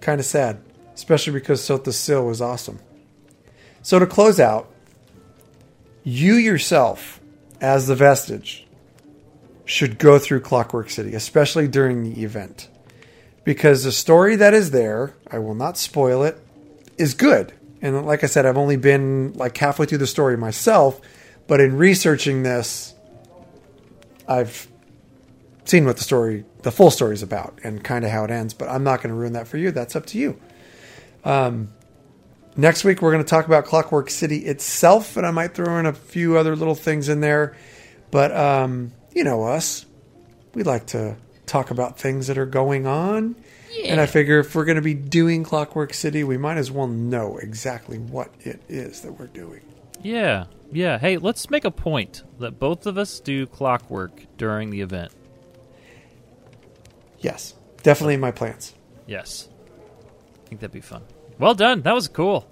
[0.00, 0.60] Kind of sad,
[0.92, 2.80] especially because Sotha Sil was awesome.
[3.80, 4.68] So to close out,
[6.02, 7.20] you yourself,
[7.60, 8.66] as the vestige,
[9.64, 12.68] should go through Clockwork City, especially during the event.
[13.44, 16.40] Because the story that is there, I will not spoil it,
[16.98, 17.52] is good.
[17.80, 21.00] And like I said, I've only been like halfway through the story myself,
[21.46, 22.94] but in researching this,
[24.26, 24.66] I've
[25.64, 28.54] seen what the story, the full story is about and kind of how it ends,
[28.54, 29.70] but I'm not going to ruin that for you.
[29.70, 30.40] That's up to you.
[31.24, 31.72] Um,
[32.56, 35.86] next week, we're going to talk about Clockwork City itself, and I might throw in
[35.86, 37.56] a few other little things in there.
[38.10, 39.86] But, um, you know us,
[40.54, 43.36] we like to talk about things that are going on.
[43.86, 46.86] And I figure if we're going to be doing Clockwork City, we might as well
[46.86, 49.62] know exactly what it is that we're doing.
[50.02, 50.98] Yeah, yeah.
[50.98, 55.12] Hey, let's make a point that both of us do clockwork during the event.
[57.22, 58.74] Yes, definitely in my plans.
[59.06, 59.48] Yes.
[60.44, 61.02] I think that'd be fun.
[61.38, 61.80] Well done.
[61.82, 62.46] That was cool.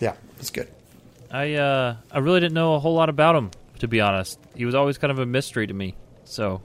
[0.00, 0.68] Yeah, It's good.
[1.30, 3.50] I uh, I really didn't know a whole lot about him,
[3.80, 4.38] to be honest.
[4.54, 5.94] He was always kind of a mystery to me.
[6.24, 6.62] So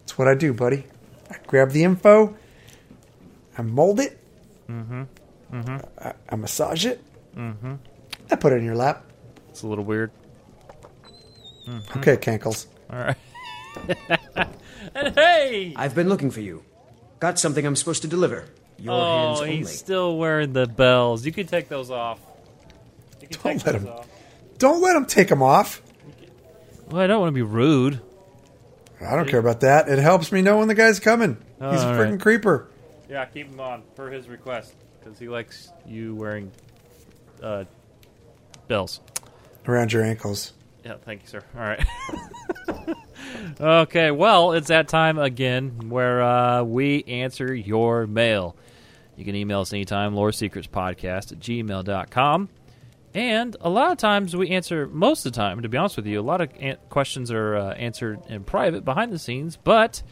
[0.00, 0.84] That's what I do, buddy.
[1.30, 2.36] I grab the info,
[3.56, 4.18] I mold it,
[4.68, 5.02] mm-hmm.
[5.52, 5.76] Mm-hmm.
[5.98, 7.02] I, I massage it,
[7.36, 7.74] mm-hmm.
[8.30, 9.04] I put it in your lap.
[9.50, 10.10] it's a little weird.
[11.96, 12.66] Okay, Cankles.
[12.90, 13.16] All right.
[14.94, 16.62] and hey, I've been looking for you.
[17.22, 18.46] Got something I'm supposed to deliver.
[18.78, 19.58] Your hands oh, only.
[19.58, 21.24] he's still wearing the bells.
[21.24, 22.18] You can take those off.
[23.20, 24.08] You can Don't take let those him- off.
[24.58, 25.80] Don't let him take them off.
[26.90, 28.00] Well, I don't want to be rude.
[29.00, 29.88] I don't care about that.
[29.88, 31.36] It helps me know when the guy's coming.
[31.60, 32.20] He's a freaking right.
[32.20, 32.68] creeper.
[33.08, 36.50] Yeah, keep him on per his request because he likes you wearing
[37.40, 37.66] uh,
[38.66, 38.98] bells.
[39.68, 40.54] Around your ankles.
[40.84, 41.42] Yeah, thank you, sir.
[41.54, 41.84] All right.
[43.60, 48.56] okay, well, it's that time again where uh, we answer your mail.
[49.16, 52.48] You can email us anytime, loreseekerspodcast at gmail.com.
[53.14, 56.06] And a lot of times we answer, most of the time, to be honest with
[56.06, 60.02] you, a lot of an- questions are uh, answered in private behind the scenes, but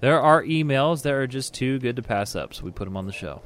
[0.00, 2.96] there are emails that are just too good to pass up, so we put them
[2.96, 3.42] on the show.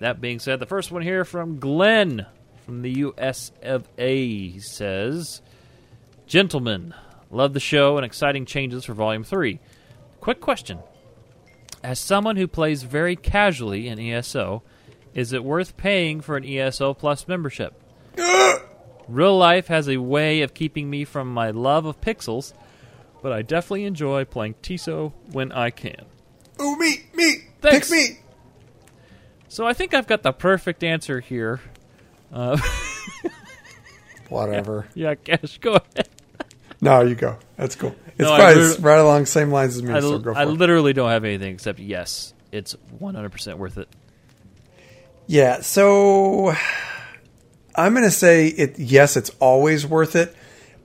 [0.00, 2.26] That being said, the first one here from Glenn
[2.64, 4.58] from the US of A.
[4.58, 5.40] Says,
[6.26, 6.94] Gentlemen,
[7.30, 9.60] love the show and exciting changes for Volume 3.
[10.20, 10.78] Quick question.
[11.82, 14.62] As someone who plays very casually in ESO,
[15.12, 17.74] is it worth paying for an ESO Plus membership?
[19.08, 22.54] Real life has a way of keeping me from my love of pixels,
[23.22, 26.06] but I definitely enjoy playing TISO when I can.
[26.60, 27.90] Ooh, me, me, Thanks.
[27.90, 28.18] pick me.
[29.48, 31.60] So I think I've got the perfect answer here.
[32.32, 32.58] Uh,
[34.28, 34.86] Whatever.
[34.94, 36.08] Yeah, Cash, go ahead.
[36.80, 37.38] No, you go.
[37.56, 37.94] That's cool.
[38.08, 40.42] It's No, probably right along the same lines as me, I, so go for I
[40.42, 40.46] it.
[40.46, 43.88] literally don't have anything except yes, it's 100% worth it.
[45.26, 46.52] Yeah, so
[47.74, 48.78] I'm going to say it.
[48.78, 50.34] Yes, it's always worth it.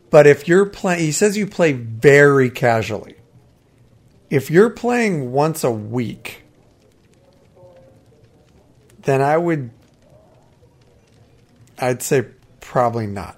[0.09, 3.15] But if you're playing, he says you play very casually.
[4.29, 6.43] If you're playing once a week,
[9.03, 9.71] then I would,
[11.77, 12.25] I'd say
[12.69, 13.35] probably not.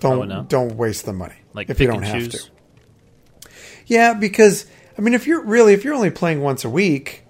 [0.00, 0.48] Don't Probably not.
[0.48, 2.44] don't waste the money Like if you don't have choose?
[2.44, 3.50] to.
[3.86, 4.66] Yeah, because
[4.98, 7.24] I mean, if you're really if you're only playing once a week,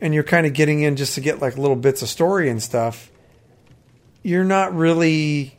[0.00, 2.62] and you're kind of getting in just to get like little bits of story and
[2.62, 3.10] stuff,
[4.22, 5.56] you're not really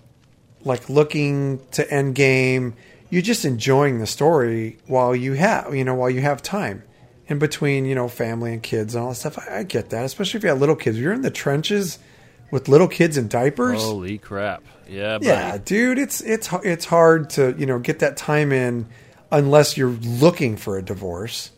[0.63, 2.73] like looking to end game.
[3.09, 6.83] You're just enjoying the story while you have you know while you have time
[7.27, 9.37] in between you know family and kids and all that stuff.
[9.49, 10.97] I, I get that, especially if you have little kids.
[10.97, 11.99] If you're in the trenches
[12.51, 13.83] with little kids in diapers.
[13.83, 14.63] Holy crap.
[14.87, 15.27] Yeah, buddy.
[15.27, 18.87] Yeah, dude, it's it's it's hard to you know get that time in
[19.31, 21.51] unless you're looking for a divorce.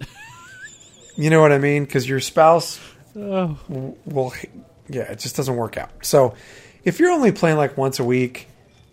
[1.16, 1.84] you know what I mean?
[1.84, 2.80] Because your spouse
[3.16, 3.56] Oh.
[4.04, 4.32] will,
[4.88, 5.90] yeah, it just doesn't work out.
[6.02, 6.34] So
[6.84, 8.48] if you're only playing like once a week,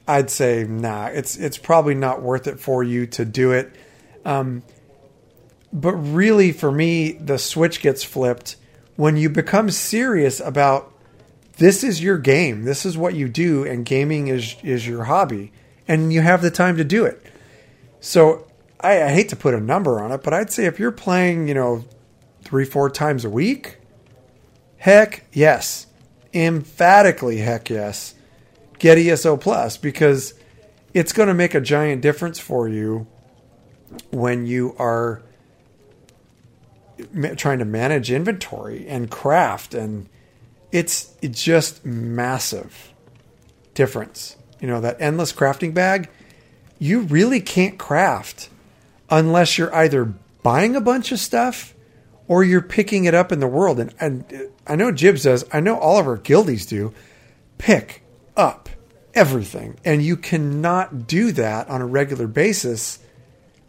[0.07, 3.75] I'd say nah, it's it's probably not worth it for you to do it.
[4.25, 4.61] Um,
[5.73, 8.57] but really, for me, the switch gets flipped
[8.97, 10.90] when you become serious about
[11.61, 12.63] this is your game.
[12.63, 15.53] This is what you do, and gaming is is your hobby,
[15.87, 17.23] and you have the time to do it.
[17.99, 18.47] So
[18.79, 21.47] I, I hate to put a number on it, but I'd say if you're playing,
[21.47, 21.85] you know,
[22.41, 23.77] three four times a week,
[24.77, 25.85] heck yes,
[26.33, 28.15] emphatically heck yes,
[28.79, 30.33] get ESO Plus because
[30.95, 33.05] it's going to make a giant difference for you
[34.09, 35.21] when you are
[37.37, 40.09] trying to manage inventory and craft and
[40.71, 42.93] it's just massive
[43.73, 44.35] difference.
[44.59, 46.09] You know, that endless crafting bag,
[46.79, 48.49] you really can't craft
[49.09, 50.13] unless you're either
[50.43, 51.73] buying a bunch of stuff
[52.27, 53.79] or you're picking it up in the world.
[53.79, 56.93] And, and I know Jibs does, I know all of our guildies do,
[57.57, 58.03] pick
[58.37, 58.69] up
[59.13, 59.77] everything.
[59.83, 62.99] And you cannot do that on a regular basis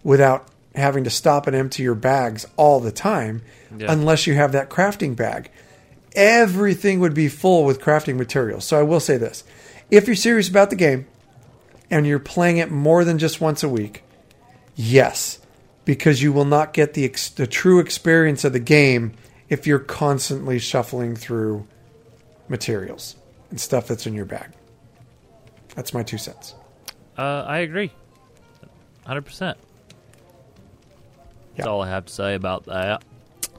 [0.05, 3.43] without having to stop and empty your bags all the time
[3.77, 3.93] Yeah.
[3.93, 5.51] unless you have that crafting bag
[6.15, 8.65] everything would be full with crafting materials.
[8.65, 9.45] So I will say this.
[9.91, 11.07] If you're serious about the game
[11.91, 14.03] and you're playing it more than just once a week,
[14.75, 15.39] yes,
[15.85, 19.13] because you will not get the ex- the true experience of the game
[19.49, 21.67] if you're constantly shuffling through
[22.49, 23.17] materials
[23.51, 24.51] and stuff that's in your bag.
[25.75, 26.55] That's my two cents.
[27.19, 27.93] Uh, I agree.
[29.07, 29.25] 100%.
[29.39, 29.59] That's
[31.59, 31.65] Yeah.
[31.67, 33.03] all I have to say about that.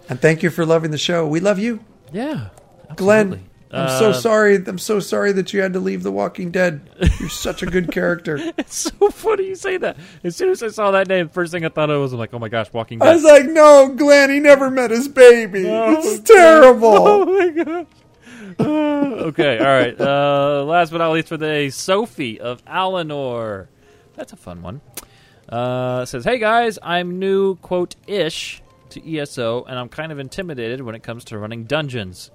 [0.10, 1.28] And thank you for loving the show.
[1.28, 1.80] We love you.
[2.14, 2.50] Yeah.
[2.96, 3.50] Glenn, absolutely.
[3.72, 4.56] I'm so Uh, sorry.
[4.68, 6.88] I'm so sorry that you had to leave The Walking Dead.
[7.20, 8.40] You're such a good character.
[8.58, 9.98] It's so funny you say that.
[10.24, 12.34] As soon as I saw that name, first thing I thought of was, I'm like,
[12.36, 13.08] oh my gosh, Walking Dead.
[13.10, 15.68] I was like, no, Glenn, he never met his baby.
[15.68, 16.88] Oh, it's terrible.
[16.98, 17.86] oh my gosh.
[18.60, 20.00] okay, all right.
[20.00, 23.68] Uh, last but not least for the day, Sophie of Alinor.
[24.16, 24.82] That's a fun one.
[25.50, 28.62] Uh, says, "Hey guys, I'm new quote ish
[28.94, 32.32] to ESO, and I'm kind of intimidated when it comes to running dungeons.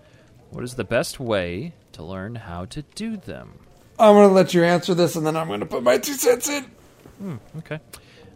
[0.51, 3.61] What is the best way to learn how to do them?"
[3.99, 6.15] I'm going to let you answer this, and then I'm going to put my two
[6.15, 7.41] cents in.
[7.59, 7.81] Okay.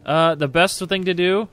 [0.04, 1.48] Uh, the best thing to do,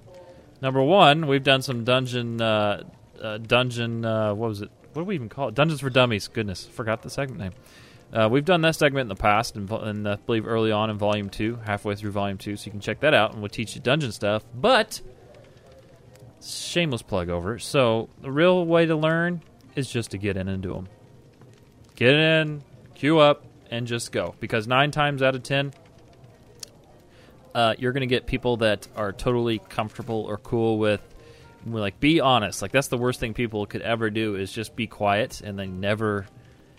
[0.62, 2.84] number one, we've done some dungeon, uh,
[3.22, 4.04] uh, dungeon.
[4.04, 4.72] Uh, what was it?
[4.94, 5.56] What do we even call it?
[5.56, 6.28] Dungeons for Dummies.
[6.28, 7.54] Goodness, forgot the segment name.
[8.12, 10.90] Uh, we've done that segment in the past, and, and uh, I believe early on
[10.90, 13.50] in Volume Two, halfway through Volume Two, so you can check that out, and we'll
[13.50, 14.44] teach you dungeon stuff.
[14.56, 15.02] But
[16.42, 17.60] shameless plug over.
[17.60, 19.42] So the real way to learn
[19.76, 20.88] is just to get in and do them.
[21.96, 22.64] Get in,
[22.96, 24.36] queue up, and just go.
[24.40, 25.74] Because nine times out of ten,
[27.54, 31.02] uh, you're going to get people that are totally comfortable or cool with
[31.66, 34.88] like be honest like that's the worst thing people could ever do is just be
[34.88, 36.26] quiet and they never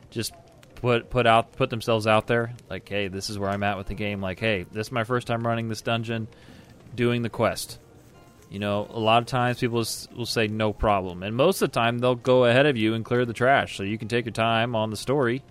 [0.08, 0.32] just
[0.76, 3.88] put put out put themselves out there like hey this is where i'm at with
[3.88, 6.26] the game like hey this is my first time running this dungeon
[6.94, 7.78] doing the quest
[8.51, 9.84] you know a lot of times people
[10.16, 13.05] will say no problem and most of the time they'll go ahead of you and
[13.05, 15.42] clear the trash so you can take your time on the story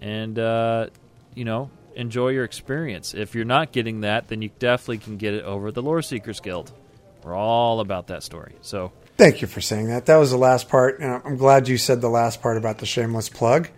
[0.00, 0.86] and uh,
[1.34, 3.14] you know enjoy your experience.
[3.14, 6.02] If you're not getting that, then you definitely can get it over at the Lore
[6.02, 6.70] Seekers Guild.
[7.24, 8.54] We're all about that story.
[8.60, 10.06] So Thank you for saying that.
[10.06, 12.86] That was the last part, and I'm glad you said the last part about the
[12.86, 13.68] shameless plug.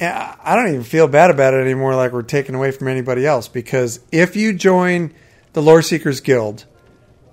[0.00, 3.24] Yeah, I don't even feel bad about it anymore, like we're taking away from anybody
[3.24, 3.46] else.
[3.46, 5.14] Because if you join
[5.52, 6.64] the Lore Seekers Guild,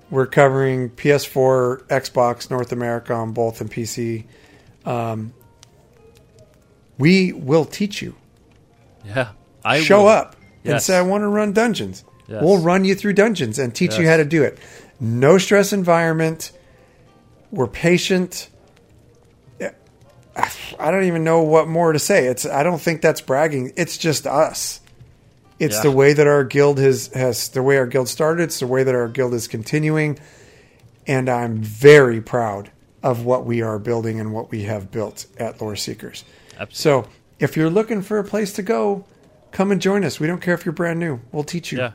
[0.09, 4.25] we're covering PS4, Xbox, North America on both, and PC.
[4.85, 5.33] Um,
[6.97, 8.15] we will teach you.
[9.05, 9.29] yeah,
[9.63, 10.35] I Show will- up
[10.65, 12.41] and say, "I want to run dungeons." Yes.
[12.43, 14.57] We'll run you through dungeons and teach you how to do it.
[14.99, 16.51] No stress environment.
[17.51, 18.49] We're patient.
[20.79, 22.27] I don't even know what more to say.
[22.27, 23.73] It's I don't think that's bragging.
[23.75, 24.81] It's just us.
[25.59, 25.81] It's Yeah.
[25.83, 28.43] the way that our guild has has the way our guild started.
[28.43, 30.19] It's the way that our guild is continuing,
[31.07, 32.71] and I'm very proud
[33.03, 36.23] of what we are building and what we have built at Lore Seekers.
[36.59, 37.07] Absolutely.
[37.07, 39.05] So if you're looking for a place to go,
[39.51, 40.19] come and join us.
[40.19, 41.19] We don't care if you're brand new.
[41.31, 41.79] We'll teach you.
[41.79, 41.91] Yeah,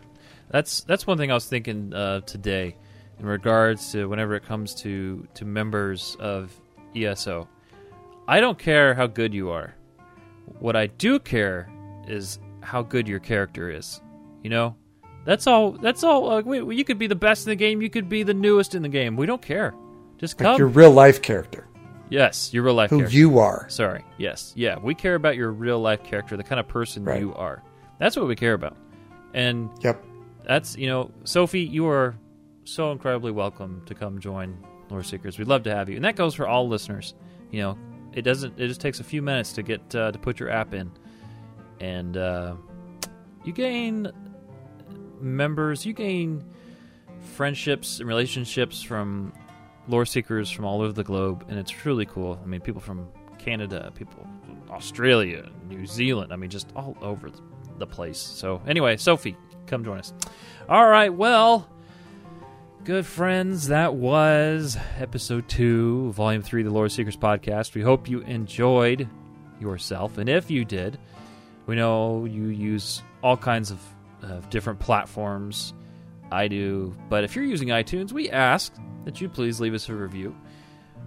[0.51, 2.77] that's that's one thing I was thinking uh, today
[3.21, 6.53] in regards to whenever it comes to to members of
[6.97, 7.49] ESO.
[8.27, 9.75] I don't care how good you are.
[10.59, 11.69] What I do care
[12.09, 14.01] is how good your character is.
[14.43, 14.77] You know,
[15.25, 15.73] that's all.
[15.73, 16.27] That's all.
[16.27, 17.81] Like, we, you could be the best in the game.
[17.83, 19.17] You could be the newest in the game.
[19.17, 19.75] We don't care.
[20.19, 20.59] Just Like come.
[20.59, 21.67] your real life character,
[22.09, 23.05] yes, your real life character.
[23.07, 23.19] who character.
[23.19, 23.67] you are.
[23.69, 24.05] Sorry.
[24.19, 24.53] Yes.
[24.57, 24.79] Yeah.
[24.79, 27.21] We care about your real life character, the kind of person Right.
[27.21, 27.63] you are.
[27.99, 28.77] That's what we care about.
[29.35, 30.05] And Yep.
[30.47, 32.15] that's you know, Sophie, you are
[32.65, 34.57] so incredibly welcome to come join
[34.91, 35.39] Lore Seekers.
[35.39, 37.15] We'd love to have you, and that goes for all listeners.
[37.51, 37.79] You know,
[38.13, 38.59] it doesn't.
[38.61, 40.91] It just takes a few minutes to get uh, to put your app in,
[41.83, 42.55] and uh,
[43.45, 44.11] you gain
[45.21, 45.85] members.
[45.85, 46.45] You gain
[47.35, 49.33] friendships and relationships from
[49.89, 52.41] lore seekers from all over the globe, and it's truly cool.
[52.43, 53.09] I mean, people from
[53.39, 56.33] Canada, people from Australia, New Zealand.
[56.33, 57.31] I mean, just all over
[57.79, 58.19] the place.
[58.19, 60.15] So, anyway, Sophie, come join us.
[60.69, 61.69] All right, well,
[62.85, 67.75] good friends, that was episode two, volume three the Lore Seekers podcast.
[67.75, 69.09] We hope you enjoyed
[69.61, 70.99] yourself, and if you did,
[71.67, 73.81] we know you use all kinds of,
[74.23, 75.75] of different platforms.
[76.31, 79.95] I do, but if you're using iTunes, we ask that you please leave us a
[79.95, 80.35] review.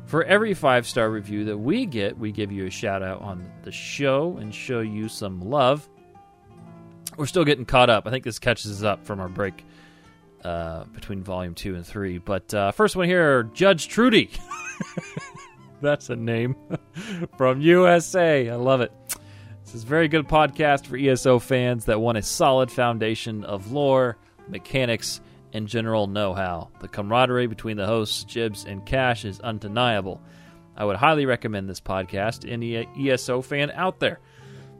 [0.06, 3.52] For every five star review that we get, we give you a shout out on
[3.64, 5.90] the show and show you some love.
[7.18, 8.06] We're still getting caught up.
[8.06, 9.66] I think this catches us up from our break
[10.44, 12.20] uh, between volume two and three.
[12.20, 14.30] But uh, first one here Judge Trudy.
[15.82, 16.56] That's a name
[17.38, 18.50] from USA.
[18.50, 18.92] I love it.
[19.76, 23.74] This is a very good podcast for ESO fans that want a solid foundation of
[23.74, 24.16] lore,
[24.48, 25.20] mechanics,
[25.52, 26.70] and general know how.
[26.80, 30.22] The camaraderie between the hosts, Jibs and Cash, is undeniable.
[30.78, 34.22] I would highly recommend this podcast to any ESO fan out there.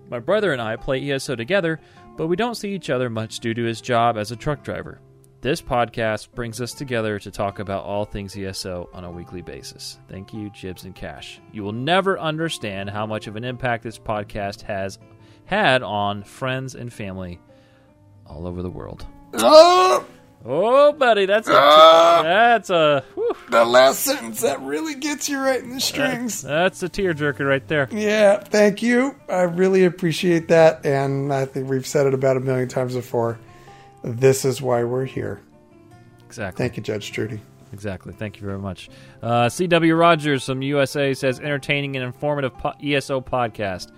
[0.10, 1.82] My brother and I play ESO together,
[2.16, 5.02] but we don't see each other much due to his job as a truck driver.
[5.46, 10.00] This podcast brings us together to talk about all things ESO on a weekly basis.
[10.10, 11.40] Thank you, Jibs and Cash.
[11.52, 14.98] You will never understand how much of an impact this podcast has
[15.46, 17.40] had on friends and family
[18.26, 19.06] all over the world.
[19.36, 20.04] Oh,
[20.44, 22.22] Oh, buddy, that's a Ah!
[22.24, 26.42] that's a whew, that last sentence that really gets you right in the strings.
[26.42, 27.88] that's a tearjerker right there.
[27.92, 29.16] Yeah, thank you.
[29.30, 33.38] I really appreciate that, and I think we've said it about a million times before.
[34.06, 35.42] This is why we're here.
[36.26, 36.58] Exactly.
[36.64, 37.42] Thank you, Judge Trudy.
[37.74, 38.14] exactly.
[38.14, 38.90] Thank you very much.
[39.22, 39.96] Uh, C.W.
[39.96, 43.92] Rogers from USA says entertaining and informative po- ESO podcast.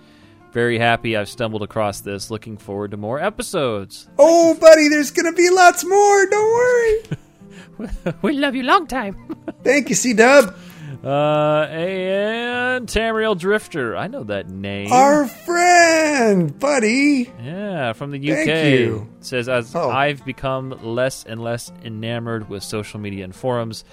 [0.52, 2.30] Very happy I've stumbled across this.
[2.30, 4.08] Looking forward to more episodes.
[4.18, 6.26] Oh, buddy, there's going to be lots more.
[6.26, 8.14] Don't worry.
[8.22, 9.36] we love you long time.
[9.62, 10.56] Thank you, C Dub.
[11.04, 13.96] Uh, and Tamriel Drifter.
[13.96, 14.92] I know that name.
[14.92, 17.32] Our friend, buddy.
[17.42, 18.44] Yeah, from the UK.
[18.46, 19.08] Thank you.
[19.20, 19.90] Says as Oh.
[19.90, 23.84] I've become less and less enamored with social media and forums,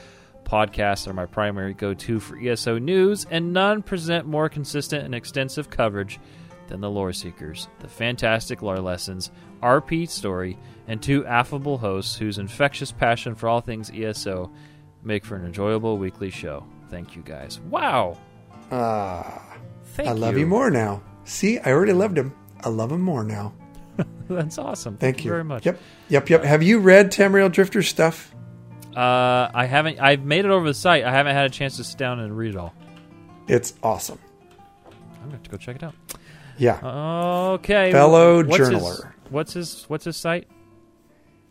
[0.44, 5.70] podcasts are my primary go-to for ESO news, and none present more consistent and extensive
[5.70, 6.20] coverage
[6.68, 7.68] than the Lore Seekers.
[7.80, 9.32] The fantastic lore lessons,
[9.62, 14.52] RP story, and two affable hosts whose infectious passion for all things ESO
[15.04, 16.66] make for an enjoyable weekly show.
[16.90, 17.60] Thank you guys.
[17.60, 18.18] Wow.
[18.72, 19.42] Ah,
[19.94, 21.02] Thank I love you more now.
[21.24, 22.34] See, I already loved him.
[22.64, 23.54] I love him more now.
[24.30, 24.98] That's awesome.
[24.98, 25.66] Thank you very much.
[25.66, 25.80] Yep,
[26.10, 26.44] yep, yep.
[26.44, 28.34] Have you read Tamriel Drifter stuff?
[28.96, 30.00] Uh, I haven't.
[30.00, 31.04] I've made it over the site.
[31.04, 32.74] I haven't had a chance to sit down and read it all.
[33.48, 34.20] It's awesome.
[34.88, 35.94] I'm gonna have to go check it out.
[36.58, 36.80] Yeah,
[37.56, 39.12] Okay, Fellow what's his- journaler.
[39.30, 40.48] what's his What's his site?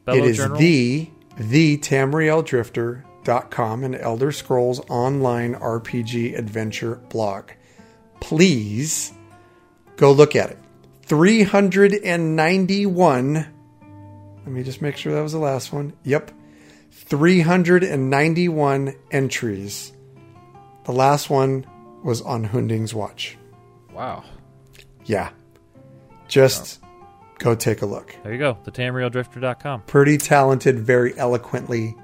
[0.07, 0.57] Fellow it is Journal?
[0.59, 1.77] the the
[3.25, 7.51] tamrieldrifter.com an Elder Scrolls online RPG adventure blog.
[8.21, 9.15] Please
[9.97, 10.59] go look at it.
[11.03, 13.47] 391 Let
[14.47, 15.95] me just make sure that was the last one.
[16.05, 16.31] Yep.
[16.91, 19.93] 391 entries.
[20.85, 21.67] The last one
[22.03, 23.37] was on Hunding's watch.
[23.93, 24.25] Wow.
[25.05, 25.31] Yeah.
[26.29, 26.81] Just
[27.39, 28.17] go take a look.
[28.23, 28.57] There you go.
[28.65, 29.83] The TamrielDrifter.com.
[29.83, 31.97] Pretty talented, very eloquently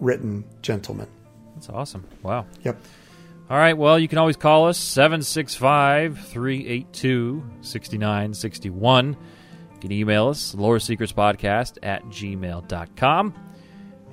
[0.00, 1.08] written gentleman.
[1.54, 2.06] That's awesome.
[2.22, 2.46] Wow.
[2.64, 2.80] Yep.
[3.50, 3.76] All right.
[3.76, 9.16] Well, you can always call us 765 382 6961.
[9.74, 13.34] You can email us, loreseekerspodcast at gmail.com.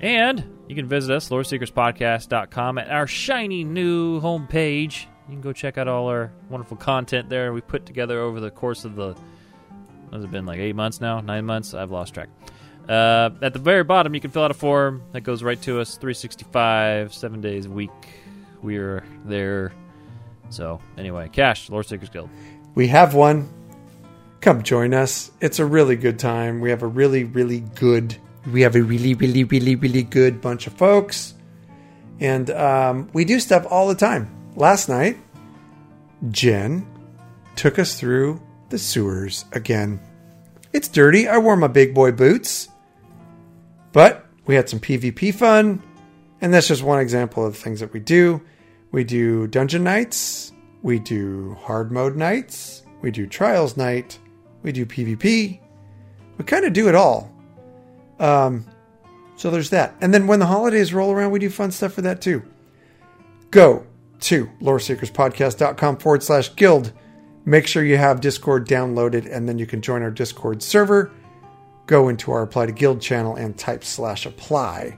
[0.00, 5.06] And you can visit us, loreseekerspodcast.com, at our shiny new homepage.
[5.28, 8.50] You can go check out all our wonderful content there we put together over the
[8.50, 9.16] course of the,
[10.12, 11.20] has it been, like eight months now?
[11.20, 11.74] Nine months?
[11.74, 12.28] I've lost track.
[12.88, 15.80] Uh, at the very bottom, you can fill out a form that goes right to
[15.80, 17.90] us 365, seven days a week.
[18.62, 19.72] We're there.
[20.50, 22.30] So, anyway, Cash, Lore Seekers Guild.
[22.74, 23.48] We have one.
[24.40, 25.32] Come join us.
[25.40, 26.60] It's a really good time.
[26.60, 28.16] We have a really, really good.
[28.52, 31.34] We have a really, really, really, really good bunch of folks,
[32.20, 34.30] and um, we do stuff all the time.
[34.54, 35.18] Last night,
[36.30, 36.86] Jen
[37.56, 40.00] took us through the sewers again.
[40.72, 41.26] It's dirty.
[41.26, 42.68] I wore my big boy boots,
[43.96, 45.82] but we had some PvP fun,
[46.42, 48.42] and that's just one example of the things that we do.
[48.90, 54.18] We do dungeon nights, we do hard mode nights, we do trials night,
[54.62, 55.60] we do PvP.
[56.36, 57.34] We kind of do it all.
[58.18, 58.66] Um,
[59.34, 59.94] so there's that.
[60.02, 62.42] And then when the holidays roll around, we do fun stuff for that too.
[63.50, 63.86] Go
[64.20, 66.92] to loreseekerspodcast.com forward slash guild.
[67.46, 71.12] Make sure you have Discord downloaded, and then you can join our Discord server.
[71.86, 74.96] Go into our apply to guild channel and type slash apply.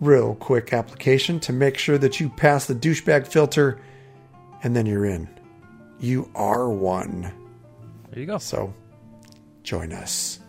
[0.00, 3.78] Real quick application to make sure that you pass the douchebag filter,
[4.62, 5.28] and then you're in.
[6.00, 7.22] You are one.
[8.10, 8.38] There you go.
[8.38, 8.72] So
[9.62, 10.40] join us.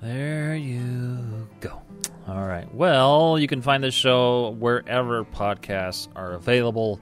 [0.00, 1.80] There you go.
[2.28, 2.72] All right.
[2.74, 7.00] Well, you can find this show wherever podcasts are available.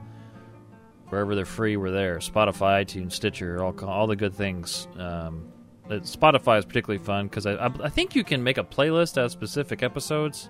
[1.09, 2.19] Wherever they're free, we're there.
[2.19, 4.87] Spotify, iTunes, Stitcher, all all the good things.
[4.97, 5.50] Um,
[5.99, 9.27] Spotify is particularly fun because I, I I think you can make a playlist out
[9.27, 10.49] of specific episodes.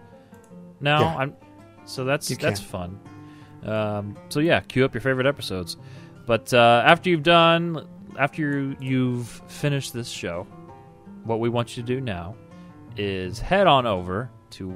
[0.80, 1.16] Now Yeah.
[1.16, 1.36] I'm
[1.84, 3.00] so that's that's fun.
[3.64, 5.76] Um, so yeah, queue up your favorite episodes.
[6.26, 7.86] But uh, after you've done,
[8.18, 10.46] after you've finished this show,
[11.24, 12.36] what we want you to do now
[12.96, 14.70] is head on over to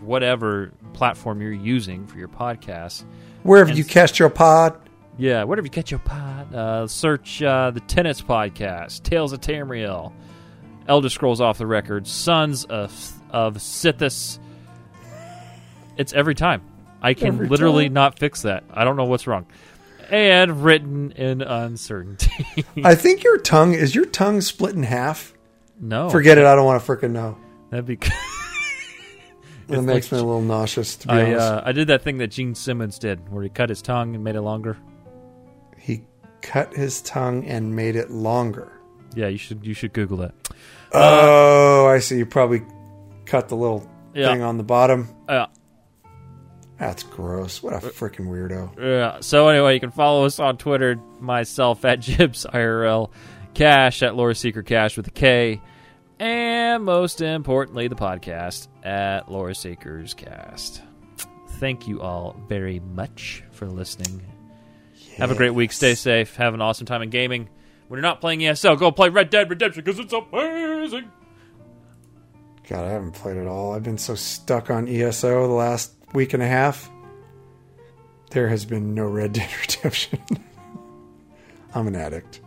[0.00, 3.04] whatever platform you're using for your podcast.
[3.42, 4.78] Wherever you cast your pod,
[5.18, 6.54] Yeah, whatever you get your pod.
[6.54, 10.12] Uh, search uh, the Tennis Podcast, Tales of Tamriel,
[10.86, 12.92] Elder Scrolls Off the Record, Sons of
[13.30, 14.38] of Sithis.
[15.96, 16.62] It's every time.
[17.02, 17.92] I can Every literally time.
[17.94, 18.64] not fix that.
[18.72, 19.46] I don't know what's wrong.
[20.10, 22.64] And written in uncertainty.
[22.84, 25.34] I think your tongue is your tongue split in half.
[25.80, 26.44] no, Forget it.
[26.46, 27.36] I don't want to freaking know.
[27.70, 27.98] That'd be.
[29.68, 31.40] It makes like- me a little nauseous, to be I honest.
[31.40, 34.24] uh, I did that thing that Gene Simmons did, where he cut his tongue and
[34.24, 34.78] made it longer.
[36.42, 38.72] Cut his tongue and made it longer.
[39.14, 40.34] Yeah, you should you should Google that.
[40.92, 42.18] oh, I see.
[42.18, 42.62] You probably
[43.26, 44.32] cut the little Yeah.
[44.32, 45.08] thing on the bottom.
[45.28, 45.46] Uh,
[46.78, 47.62] That's gross.
[47.62, 48.78] What a freaking weirdo.
[48.78, 49.18] Yeah.
[49.20, 53.10] So anyway, you can follow us on Twitter, myself at Jibs IRL,
[53.54, 55.60] Cash at Lore Seeker Cash with a K,
[56.20, 60.82] and most importantly, the podcast at Lore Seekers Cast.
[61.58, 64.22] thank you all very much for listening.
[65.18, 65.72] Have a great week.
[65.72, 66.36] Stay safe.
[66.36, 67.48] Have an awesome time in gaming.
[67.88, 71.10] When you're not playing ESO, go play Red Dead Redemption because it's amazing.
[72.68, 73.72] God, I haven't played at all.
[73.74, 76.90] I've been so stuck on ESO the last week and a half.
[78.30, 80.20] There has been no Red Dead Redemption.
[81.74, 82.40] I'm an addict.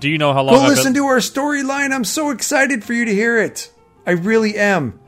[0.00, 1.92] Do you know how long Go I've listen been- to our storyline.
[1.92, 3.72] I'm so excited for you to hear it.
[4.06, 4.98] I really am.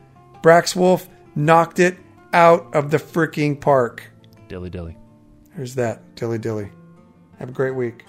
[0.42, 1.98] Brax Wolf knocked it
[2.32, 4.04] out of the freaking park.
[4.48, 4.96] Dilly dilly.
[5.56, 6.14] There's that.
[6.14, 6.70] Dilly dilly.
[7.40, 8.04] Have a great week.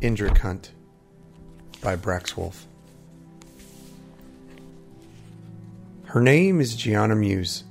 [0.00, 0.72] Indrik Hunt
[1.82, 2.66] by Brax Wolf.
[6.04, 7.64] Her name is Gianna Muse.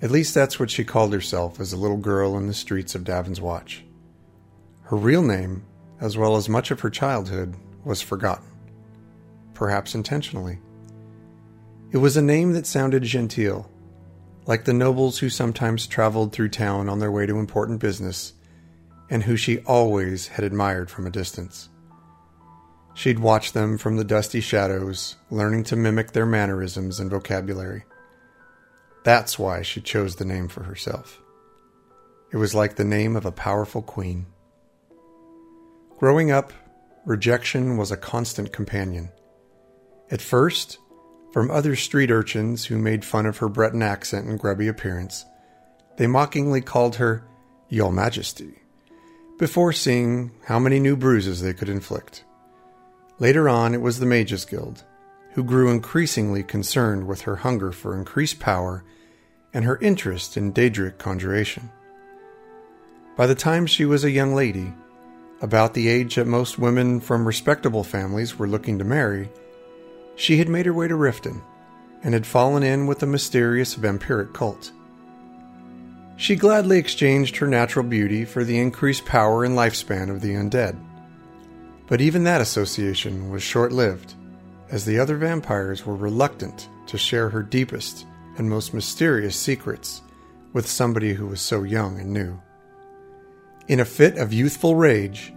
[0.00, 3.04] At least that's what she called herself as a little girl in the streets of
[3.04, 3.84] Davon's Watch.
[4.82, 5.64] Her real name,
[6.00, 8.46] as well as much of her childhood, was forgotten.
[9.54, 10.60] Perhaps intentionally.
[11.90, 13.68] It was a name that sounded genteel,
[14.46, 18.34] like the nobles who sometimes traveled through town on their way to important business,
[19.10, 21.70] and who she always had admired from a distance.
[22.94, 27.84] She'd watched them from the dusty shadows, learning to mimic their mannerisms and vocabulary.
[29.08, 31.22] That's why she chose the name for herself.
[32.30, 34.26] It was like the name of a powerful queen.
[35.96, 36.52] Growing up,
[37.06, 39.08] rejection was a constant companion.
[40.10, 40.76] At first,
[41.32, 45.24] from other street urchins who made fun of her Breton accent and grubby appearance,
[45.96, 47.24] they mockingly called her
[47.70, 48.58] Your Majesty,
[49.38, 52.24] before seeing how many new bruises they could inflict.
[53.18, 54.84] Later on, it was the Mages Guild,
[55.32, 58.84] who grew increasingly concerned with her hunger for increased power
[59.52, 61.70] and her interest in Daedric conjuration.
[63.16, 64.72] By the time she was a young lady,
[65.40, 69.30] about the age that most women from respectable families were looking to marry,
[70.16, 71.40] she had made her way to Riften
[72.02, 74.72] and had fallen in with a mysterious vampiric cult.
[76.16, 80.76] She gladly exchanged her natural beauty for the increased power and lifespan of the undead.
[81.86, 84.14] But even that association was short lived,
[84.70, 88.04] as the other vampires were reluctant to share her deepest
[88.38, 90.02] and most mysterious secrets
[90.52, 92.40] with somebody who was so young and new.
[93.66, 95.32] In a fit of youthful rage,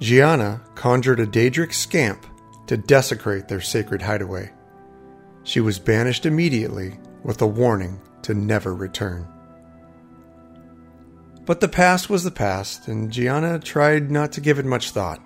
[0.00, 2.26] Gianna conjured a Daedric scamp
[2.66, 4.50] to desecrate their sacred hideaway.
[5.44, 9.28] She was banished immediately with a warning to never return.
[11.44, 15.20] But the past was the past, and Gianna tried not to give it much thought.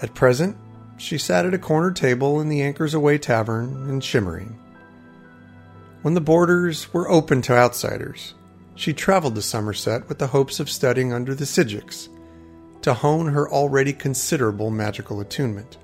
[0.00, 0.56] At present,
[0.96, 4.56] she sat at a corner table in the Anchors Away Tavern in Shimmerene.
[6.02, 8.34] When the borders were open to outsiders,
[8.74, 12.08] she traveled to Summerset with the hopes of studying under the Psijics
[12.82, 15.78] to hone her already considerable magical attunement.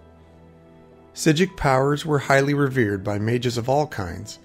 [1.15, 4.41] Psijic powers were highly revered by mages of all kinds,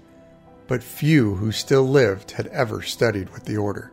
[0.68, 3.90] but few who still lived had ever studied with the order.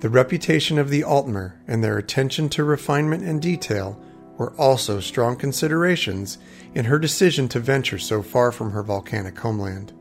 [0.00, 4.00] The reputation of the Altmer and their attention to refinement and detail
[4.36, 6.38] were also strong considerations
[6.76, 9.94] in her decision to venture so far from her volcanic homeland.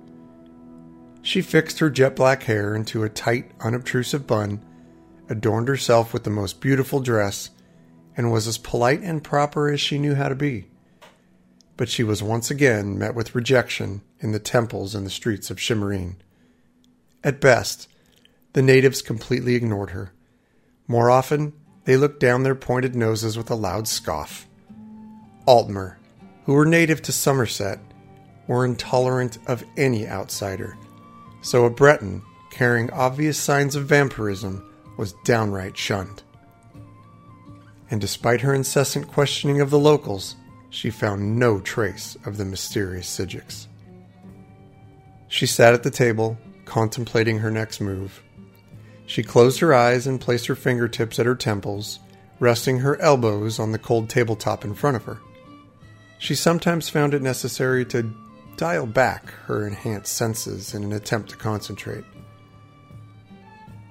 [1.21, 4.61] She fixed her jet black hair into a tight, unobtrusive bun,
[5.29, 7.49] adorned herself with the most beautiful dress,
[8.17, 10.67] and was as polite and proper as she knew how to be.
[11.77, 15.57] But she was once again met with rejection in the temples and the streets of
[15.57, 16.17] Shimmerene.
[17.23, 17.87] At best,
[18.51, 20.11] the natives completely ignored her.
[20.89, 21.53] More often,
[21.85, 24.45] they looked down their pointed noses with a loud scoff.
[25.47, 25.95] Altmer,
[26.45, 27.79] who were native to Summerset,
[28.47, 30.77] were intolerant of any outsider,
[31.41, 34.63] so a Breton carrying obvious signs of vampirism
[34.97, 36.23] was downright shunned.
[37.89, 40.35] And despite her incessant questioning of the locals,
[40.69, 43.67] she found no trace of the mysterious Psijics.
[45.27, 48.21] She sat at the table, contemplating her next move.
[49.05, 51.99] She closed her eyes and placed her fingertips at her temples,
[52.39, 55.19] resting her elbows on the cold tabletop in front of her.
[56.17, 58.11] She sometimes found it necessary to
[58.57, 62.05] dial back her enhanced senses in an attempt to concentrate.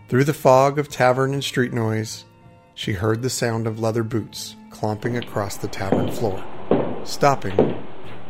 [0.08, 2.24] Through the fog of tavern and street noise,
[2.74, 6.42] she heard the sound of leather boots clomping across the tavern floor,
[7.04, 7.58] stopping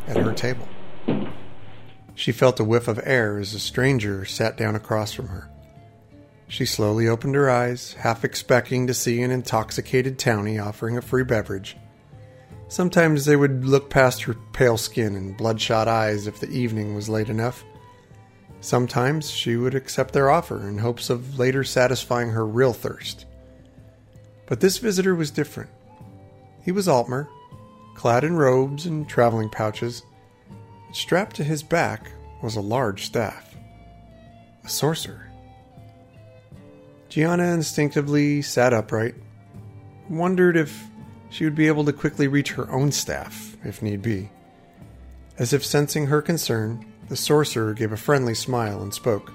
[0.07, 0.67] at her table.
[2.13, 5.49] She felt a whiff of air as a stranger sat down across from her.
[6.47, 11.23] She slowly opened her eyes, half expecting to see an intoxicated townie offering a free
[11.23, 11.75] beverage.
[12.67, 17.09] Sometimes they would look past her pale skin and bloodshot eyes if the evening was
[17.09, 17.63] late enough,
[18.65, 23.27] Sometimes she would accept their offer in hopes of later satisfying her real thirst.
[24.47, 25.69] But this visitor was different.
[26.63, 27.27] He was Altmer,
[27.93, 30.01] clad in robes and traveling pouches.
[30.93, 32.11] Strapped to his back
[32.41, 33.55] was a large staff.
[34.63, 35.29] A sorcerer.
[37.09, 39.13] Gianna instinctively sat upright,
[40.09, 40.85] wondered if
[41.29, 44.29] she would be able to quickly reach her own staff, if need be.
[45.37, 49.31] As if sensing her concern, the sorcerer gave a friendly smile and spoke.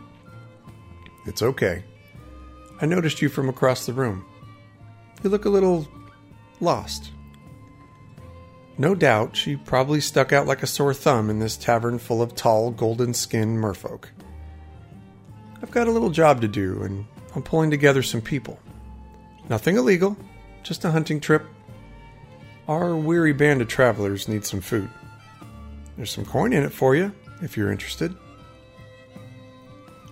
[1.26, 1.84] It's okay.
[2.80, 4.24] I noticed you from across the room.
[5.22, 5.86] You look a little
[6.60, 7.12] lost.
[8.78, 12.34] No doubt she probably stuck out like a sore thumb in this tavern full of
[12.34, 14.06] tall, golden skinned merfolk.
[15.62, 17.04] I've got a little job to do, and
[17.34, 18.58] I'm pulling together some people.
[19.50, 20.16] Nothing illegal,
[20.62, 21.46] just a hunting trip.
[22.70, 24.88] Our weary band of travelers need some food.
[25.96, 28.14] There's some coin in it for you, if you're interested.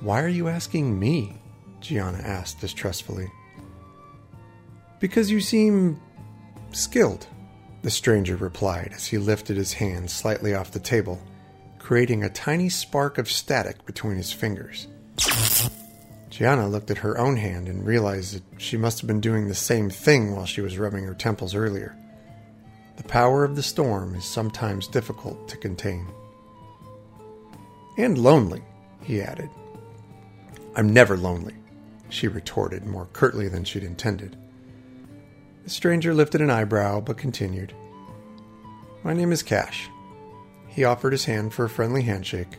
[0.01, 1.41] Why are you asking me?
[1.81, 3.31] Gianna asked distrustfully.
[4.99, 6.01] Because you seem
[6.73, 7.29] skilled,
[7.83, 11.23] the stranger replied as he lifted his hand slightly off the table,
[11.79, 14.89] creating a tiny spark of static between his fingers.
[16.29, 19.55] Gianna looked at her own hand and realized that she must have been doing the
[19.55, 21.97] same thing while she was rubbing her temples earlier.
[22.99, 26.05] The power of the storm is sometimes difficult to contain.
[27.97, 28.63] And lonely,
[29.03, 29.49] he added.
[30.75, 31.55] I'm never lonely,
[32.09, 34.37] she retorted more curtly than she'd intended.
[35.63, 37.73] The stranger lifted an eyebrow but continued.
[39.05, 39.89] My name is Cash.
[40.67, 42.59] He offered his hand for a friendly handshake.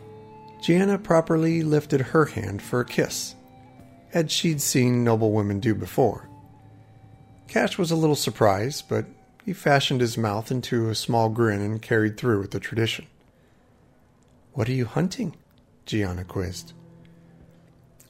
[0.62, 3.36] Gianna properly lifted her hand for a kiss,
[4.14, 6.30] as she'd seen noble women do before.
[7.50, 9.06] Cash was a little surprised, but
[9.50, 13.08] he fashioned his mouth into a small grin and carried through with the tradition.
[14.54, 15.36] What are you hunting?
[15.88, 16.74] Gianna quizzed.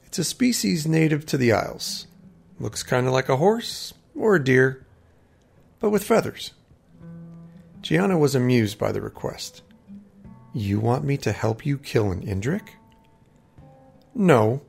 [0.04, 2.06] It's a species native to the Isles.
[2.58, 4.84] Looks kind of like a horse or a deer,
[5.78, 6.52] but with feathers.
[7.80, 9.62] Gianna was amused by the request.
[10.52, 12.68] You want me to help you kill an Indrik?
[14.14, 14.60] No.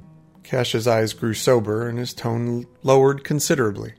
[0.44, 3.96] Cash's eyes grew sober and his tone lowered considerably.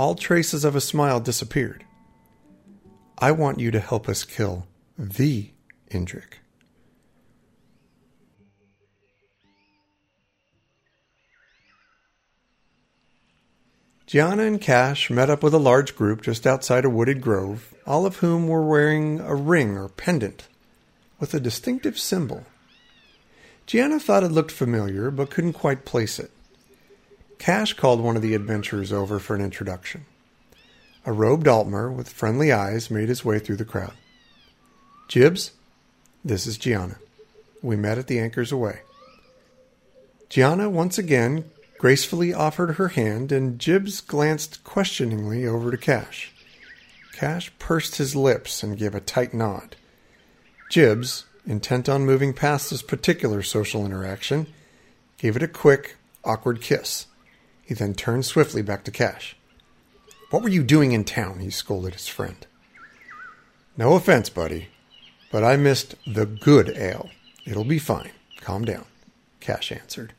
[0.00, 1.84] All traces of a smile disappeared.
[3.18, 4.66] I want you to help us kill
[4.96, 5.50] the
[5.90, 6.38] Indrik.
[14.06, 18.06] Gianna and Cash met up with a large group just outside a wooded grove, all
[18.06, 20.48] of whom were wearing a ring or pendant
[21.18, 22.46] with a distinctive symbol.
[23.66, 26.30] Gianna thought it looked familiar, but couldn't quite place it.
[27.40, 30.04] Cash called one of the adventurers over for an introduction.
[31.06, 33.94] A robed Altmer with friendly eyes made his way through the crowd.
[35.08, 35.52] Jibs,
[36.22, 36.98] this is Gianna.
[37.62, 38.80] We met at the Anchors away.
[40.28, 46.32] Gianna once again gracefully offered her hand, and Jibs glanced questioningly over to Cash.
[47.14, 49.76] Cash pursed his lips and gave a tight nod.
[50.70, 54.46] Jibs, intent on moving past this particular social interaction,
[55.16, 57.06] gave it a quick, awkward kiss.
[57.70, 59.36] He then turned swiftly back to Cash.
[60.30, 61.38] What were you doing in town?
[61.38, 62.44] he scolded his friend.
[63.76, 64.70] No offense, buddy,
[65.30, 67.10] but I missed the good ale.
[67.46, 68.10] It'll be fine.
[68.40, 68.86] Calm down,
[69.38, 70.14] Cash answered.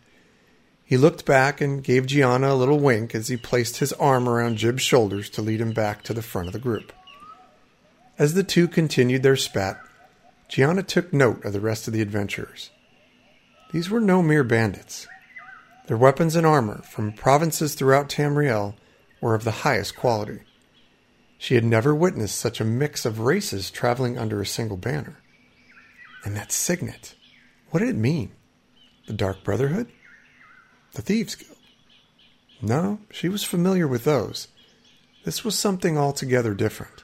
[0.86, 4.56] He looked back and gave Gianna a little wink as he placed his arm around
[4.56, 6.94] Jib's shoulders to lead him back to the front of the group.
[8.18, 9.78] As the two continued their spat,
[10.48, 12.70] Gianna took note of the rest of the adventurers.
[13.74, 15.06] These were no mere bandits.
[15.92, 18.76] Their weapons and armor from provinces throughout Tamriel
[19.20, 20.40] were of the highest quality.
[21.38, 25.18] She had never witnessed such a mix of races traveling under a single banner.
[26.24, 27.16] And that signet,
[27.72, 28.32] what did it mean?
[29.06, 29.92] The Dark Brotherhood?
[30.94, 31.58] The Thieves Guild?
[32.62, 34.48] No, she was familiar with those.
[35.26, 37.04] This was something altogether different.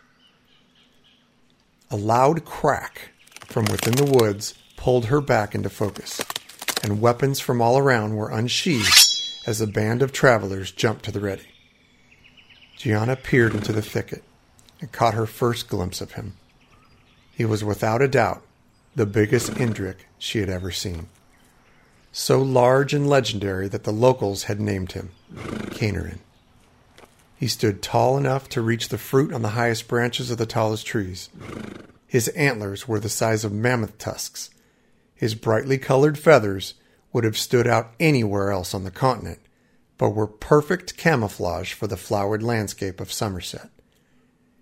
[1.92, 3.10] A loud crack
[3.48, 6.22] from within the woods pulled her back into focus,
[6.84, 8.98] and weapons from all around were unsheathed
[9.46, 11.48] as the band of travelers jumped to the ready.
[12.78, 14.24] Gianna peered into the thicket
[14.80, 16.34] and caught her first glimpse of him.
[17.34, 18.44] He was without a doubt
[18.96, 21.08] the biggest Indrik she had ever seen
[22.18, 25.12] so large and legendary that the locals had named him
[25.70, 26.20] Canerin.
[27.38, 30.88] He stood tall enough to reach the fruit on the highest branches of the tallest
[30.88, 31.30] trees.
[32.08, 34.50] His antlers were the size of mammoth tusks.
[35.18, 36.76] His brightly colored feathers
[37.12, 39.40] would have stood out anywhere else on the continent,
[39.98, 43.72] but were perfect camouflage for the flowered landscape of Summerset.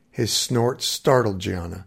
[0.09, 1.85] His snort startled Gianna,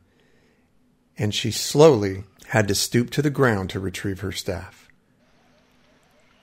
[1.17, 4.89] and she slowly had to stoop to the ground to retrieve her staff.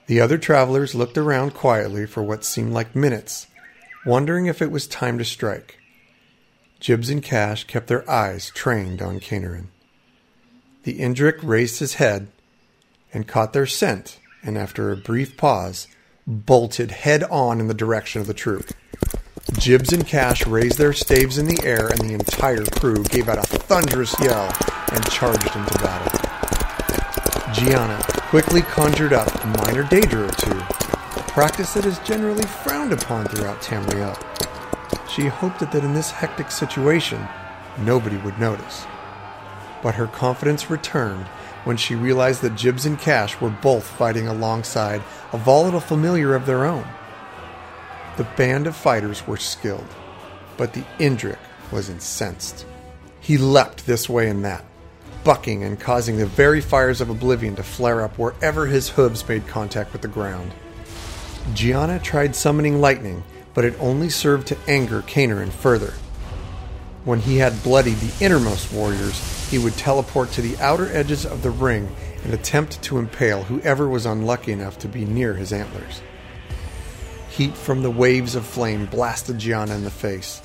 [0.08, 3.46] The other travelers looked around quietly for what seemed like minutes,
[4.04, 5.78] wondering if it was time to strike.
[6.80, 9.68] Jibs and Cash kept their eyes trained on Canarin.
[10.86, 12.28] The Indrik raised his head
[13.12, 15.88] and caught their scent, and after a brief pause,
[16.28, 18.70] bolted head on in the direction of the troop.
[19.58, 23.38] Jibs and Cash raised their staves in the air, and the entire crew gave out
[23.38, 24.48] a thunderous yell
[24.92, 27.52] and charged into battle.
[27.52, 28.00] Gianna
[28.30, 33.26] quickly conjured up a minor daedra or two, a practice that is generally frowned upon
[33.26, 34.14] throughout Tamriel.
[35.10, 37.26] She hoped that in this hectic situation,
[37.78, 38.86] nobody would notice.
[39.86, 41.26] But her confidence returned
[41.62, 45.00] when she realized that Jibs and Cash were both fighting alongside
[45.32, 46.84] a volatile familiar of their own.
[48.16, 49.86] The band of fighters were skilled,
[50.56, 51.38] but the Indrik
[51.70, 52.66] was incensed.
[53.20, 54.64] He leapt this way and that,
[55.22, 59.46] bucking and causing the very fires of oblivion to flare up wherever his hooves made
[59.46, 60.50] contact with the ground.
[61.54, 63.22] Gianna tried summoning lightning,
[63.54, 65.94] but it only served to anger Canarin further.
[67.06, 71.40] When he had bloodied the innermost warriors, he would teleport to the outer edges of
[71.40, 71.88] the ring
[72.24, 76.00] and attempt to impale whoever was unlucky enough to be near his antlers.
[77.30, 80.42] Heat from the waves of flame blasted Gianna in the face.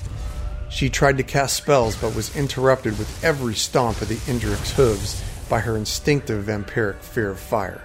[0.70, 5.20] She tried to cast spells but was interrupted with every stomp of the Indrik's hooves
[5.48, 7.82] by her instinctive vampiric fear of fire.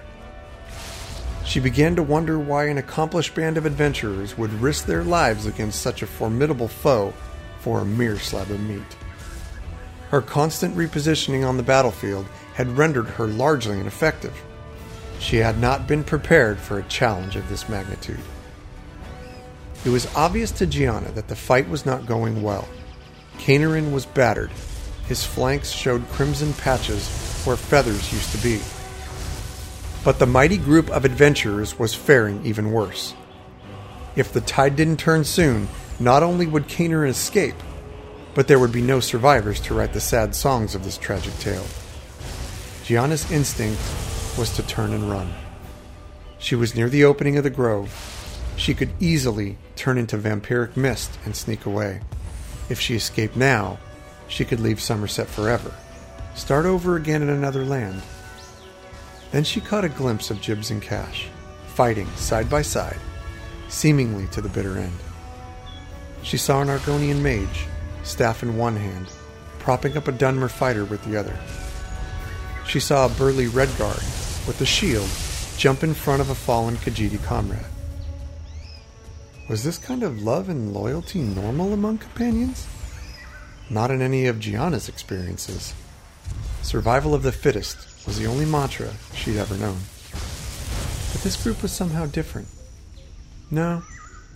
[1.44, 5.82] She began to wonder why an accomplished band of adventurers would risk their lives against
[5.82, 7.12] such a formidable foe
[7.68, 8.96] for a mere slab of meat.
[10.08, 12.24] Her constant repositioning on the battlefield
[12.54, 14.32] had rendered her largely ineffective.
[15.20, 18.20] She had not been prepared for a challenge of this magnitude.
[19.84, 22.66] It was obvious to Gianna that the fight was not going well.
[23.36, 24.50] Canarin was battered.
[25.06, 27.06] His flanks showed crimson patches
[27.44, 28.62] where feathers used to be.
[30.04, 33.12] But the mighty group of adventurers was faring even worse.
[34.16, 35.68] If the tide didn't turn soon,
[36.00, 37.56] not only would Canarin escape,
[38.34, 41.66] but there would be no survivors to write the sad songs of this tragic tale.
[42.84, 43.80] Gianna's instinct
[44.38, 45.32] was to turn and run.
[46.38, 47.92] She was near the opening of the grove.
[48.56, 52.00] She could easily turn into vampiric mist and sneak away.
[52.68, 53.78] If she escaped now,
[54.28, 55.72] she could leave Summerset forever,
[56.34, 58.02] start over again in another land.
[59.32, 61.28] Then she caught a glimpse of Jibs and Cash,
[61.74, 62.98] fighting side by side,
[63.68, 64.92] seemingly to the bitter end.
[66.22, 67.66] She saw an Argonian mage,
[68.02, 69.08] staff in one hand,
[69.58, 71.38] propping up a Dunmer fighter with the other.
[72.66, 74.02] She saw a burly Redguard
[74.46, 75.08] with a shield
[75.56, 77.64] jump in front of a fallen Khajiit comrade.
[79.48, 82.66] Was this kind of love and loyalty normal among companions?
[83.70, 85.74] Not in any of Gianna's experiences.
[86.62, 89.78] Survival of the fittest was the only mantra she'd ever known.
[91.12, 92.48] But this group was somehow different.
[93.50, 93.82] No,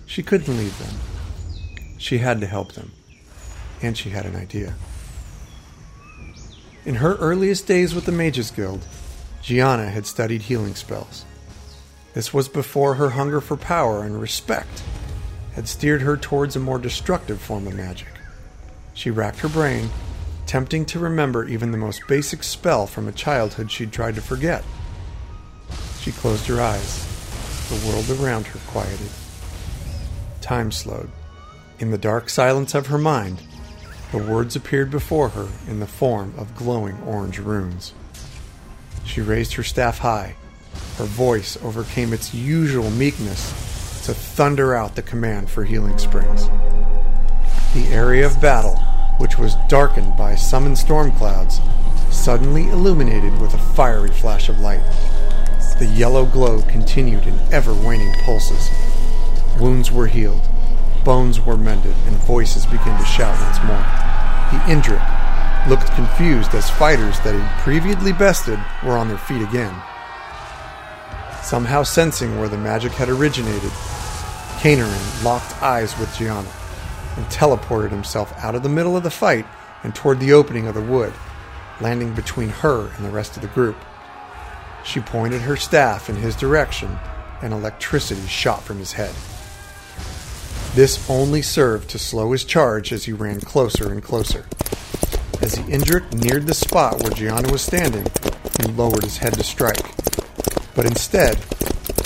[0.07, 0.95] she couldn't leave them.
[2.03, 2.91] She had to help them.
[3.81, 4.75] And she had an idea.
[6.85, 8.85] In her earliest days with the Mages Guild,
[9.41, 11.25] Gianna had studied healing spells.
[12.13, 14.83] This was before her hunger for power and respect
[15.53, 18.09] had steered her towards a more destructive form of magic.
[18.95, 19.89] She racked her brain,
[20.43, 24.65] attempting to remember even the most basic spell from a childhood she'd tried to forget.
[26.01, 27.07] She closed her eyes.
[27.69, 29.11] The world around her quieted.
[30.41, 31.13] Time slowed.
[31.83, 33.43] In the dark silence of her mind,
[34.13, 37.93] the words appeared before her in the form of glowing orange runes.
[39.05, 40.37] She raised her staff high.
[40.97, 43.51] Her voice overcame its usual meekness
[44.07, 46.47] to thunder out the command for healing springs.
[47.75, 48.77] The area of battle,
[49.19, 51.61] which was darkened by summoned storm clouds,
[52.13, 54.85] suddenly illuminated with a fiery flash of light.
[55.81, 58.71] The yellow glow continued in ever waning pulses.
[59.59, 60.49] Wounds were healed,
[61.05, 63.77] bones were mended, and voices began to shout once more.
[64.53, 69.75] The Indrik looked confused as fighters that he'd previously bested were on their feet again.
[71.43, 73.71] Somehow sensing where the magic had originated,
[74.61, 76.49] Canarin locked eyes with Gianna
[77.17, 79.47] and teleported himself out of the middle of the fight
[79.83, 81.13] and toward the opening of the wood,
[81.81, 83.77] landing between her and the rest of the group.
[84.85, 86.99] She pointed her staff in his direction,
[87.41, 89.15] and electricity shot from his head.
[90.75, 94.47] This only served to slow his charge as he ran closer and closer.
[95.43, 98.07] As the Indrik neared the spot where Gianna was standing,
[98.59, 99.95] he lowered his head to strike,
[100.75, 101.39] but instead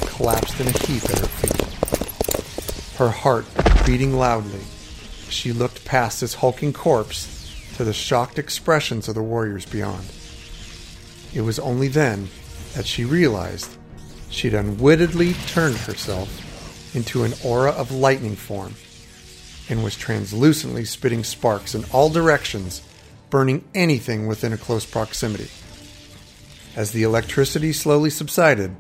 [0.06, 2.98] collapsed in a heap at her feet.
[2.98, 3.46] Her heart
[3.86, 4.64] beating loudly,
[5.28, 10.06] she looked past his hulking corpse to the shocked expressions of the warriors beyond.
[11.32, 12.30] It was only then
[12.74, 13.76] that she realized
[14.28, 16.45] she'd unwittingly turned herself
[16.96, 18.74] into an aura of lightning form
[19.68, 22.82] and was translucently spitting sparks in all directions,
[23.30, 25.48] burning anything within a close proximity.
[26.74, 28.74] As the electricity slowly subsided,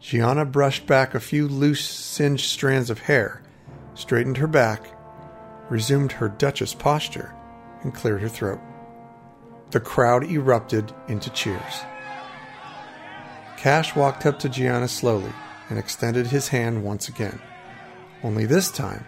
[0.00, 3.42] Gianna brushed back a few loose, singed strands of hair,
[3.94, 4.86] straightened her back,
[5.68, 7.34] resumed her Duchess posture,
[7.82, 8.60] and cleared her throat.
[9.70, 11.82] The crowd erupted into cheers.
[13.56, 15.32] Cash walked up to Gianna slowly
[15.70, 17.40] and extended his hand once again.
[18.22, 19.06] Only this time,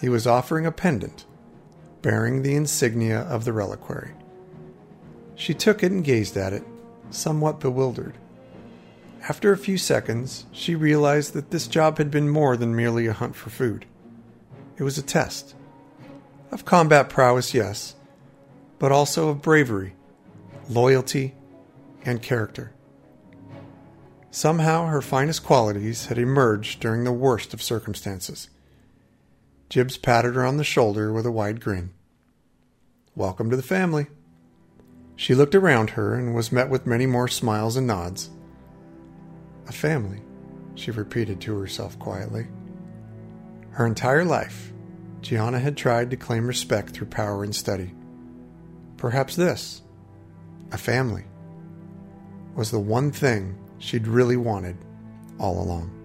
[0.00, 1.26] he was offering a pendant
[2.06, 4.12] bearing the insignia of the reliquary.
[5.34, 6.62] She took it and gazed at it,
[7.10, 8.14] somewhat bewildered.
[9.28, 13.12] After a few seconds, she realized that this job had been more than merely a
[13.12, 13.86] hunt for food.
[14.76, 15.56] It was a test.
[16.52, 17.96] Of combat prowess, yes,
[18.78, 19.96] but also of bravery,
[20.68, 21.34] loyalty,
[22.04, 22.72] and character.
[24.36, 28.50] Somehow her finest qualities had emerged during the worst of circumstances.
[29.70, 31.94] Jibs patted her on the shoulder with a wide grin.
[33.14, 34.08] Welcome to the family.
[35.16, 38.28] She looked around her and was met with many more smiles and nods.
[39.68, 40.20] A family,
[40.74, 42.46] she repeated to herself quietly.
[43.70, 44.70] Her entire life,
[45.22, 47.94] Gianna had tried to claim respect through power and study.
[48.98, 49.80] Perhaps this,
[50.72, 51.24] a family,
[52.54, 54.76] was the one thing she'd really wanted
[55.38, 55.95] all along.